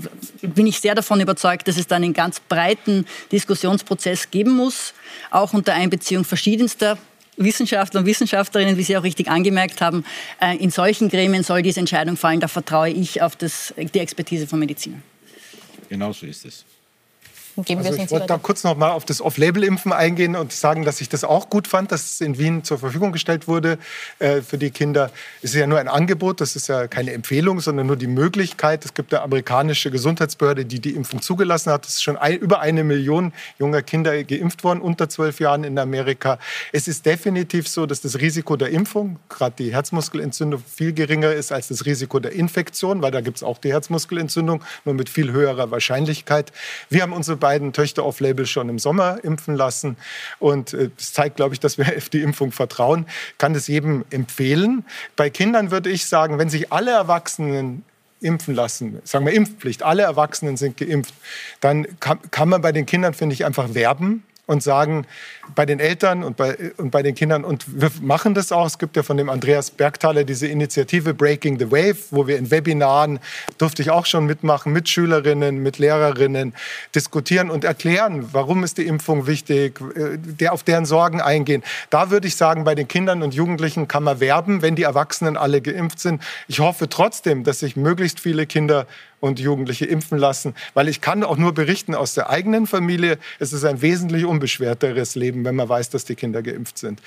[0.43, 4.93] bin ich sehr davon überzeugt, dass es dann einen ganz breiten Diskussionsprozess geben muss,
[5.31, 6.99] auch unter Einbeziehung verschiedenster
[7.39, 10.05] Wissenschaftler und Wissenschaftlerinnen, wie Sie auch richtig angemerkt haben,
[10.41, 12.41] äh, in solchen Gremien soll diese Entscheidung fallen.
[12.41, 15.03] Da vertraue ich auf das, die Expertise von Medizinern.
[15.89, 16.65] Genau so ist es.
[17.65, 21.01] Geben also ich wollte da kurz noch mal auf das Off-Label-Impfen eingehen und sagen, dass
[21.01, 23.79] ich das auch gut fand, dass es in Wien zur Verfügung gestellt wurde
[24.19, 25.11] äh, für die Kinder.
[25.43, 28.85] Es ist ja nur ein Angebot, das ist ja keine Empfehlung, sondern nur die Möglichkeit.
[28.85, 31.87] Es gibt eine amerikanische Gesundheitsbehörde, die die Impfung zugelassen hat.
[31.87, 35.79] Es ist schon ein, über eine Million junger Kinder geimpft worden, unter zwölf Jahren in
[35.79, 36.39] Amerika.
[36.73, 41.53] Es ist definitiv so, dass das Risiko der Impfung, gerade die Herzmuskelentzündung, viel geringer ist
[41.53, 45.33] als das Risiko der Infektion, weil da gibt es auch die Herzmuskelentzündung, nur mit viel
[45.33, 46.53] höherer Wahrscheinlichkeit.
[46.89, 49.97] Wir haben unsere beiden Töchter off-label schon im Sommer impfen lassen.
[50.39, 53.07] Und äh, das zeigt, glaube ich, dass wir auf die Impfung vertrauen.
[53.39, 54.85] Kann es jedem empfehlen.
[55.17, 57.85] Bei Kindern würde ich sagen, wenn sich alle Erwachsenen
[58.21, 61.15] impfen lassen, sagen wir Impfpflicht, alle Erwachsenen sind geimpft,
[61.61, 65.07] dann kann, kann man bei den Kindern, finde ich, einfach werben und sagen
[65.55, 68.79] bei den Eltern und bei, und bei den Kindern, und wir machen das auch, es
[68.79, 73.19] gibt ja von dem Andreas Bergthaler diese Initiative Breaking the Wave, wo wir in Webinaren,
[73.59, 76.55] durfte ich auch schon mitmachen, mit Schülerinnen, mit Lehrerinnen,
[76.95, 81.63] diskutieren und erklären, warum ist die Impfung wichtig, äh, der auf deren Sorgen eingehen.
[81.91, 85.37] Da würde ich sagen, bei den Kindern und Jugendlichen kann man werben, wenn die Erwachsenen
[85.37, 86.23] alle geimpft sind.
[86.47, 88.87] Ich hoffe trotzdem, dass sich möglichst viele Kinder
[89.21, 93.53] und Jugendliche impfen lassen, weil ich kann auch nur berichten aus der eigenen Familie, es
[93.53, 97.01] ist ein wesentlich unbeschwerteres Leben, wenn man weiß, dass die Kinder geimpft sind.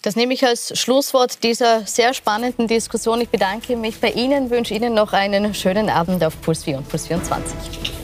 [0.00, 3.20] Das nehme ich als Schlusswort dieser sehr spannenden Diskussion.
[3.20, 6.88] Ich bedanke mich bei Ihnen, wünsche Ihnen noch einen schönen Abend auf Puls 4 und
[6.88, 8.01] Puls 24.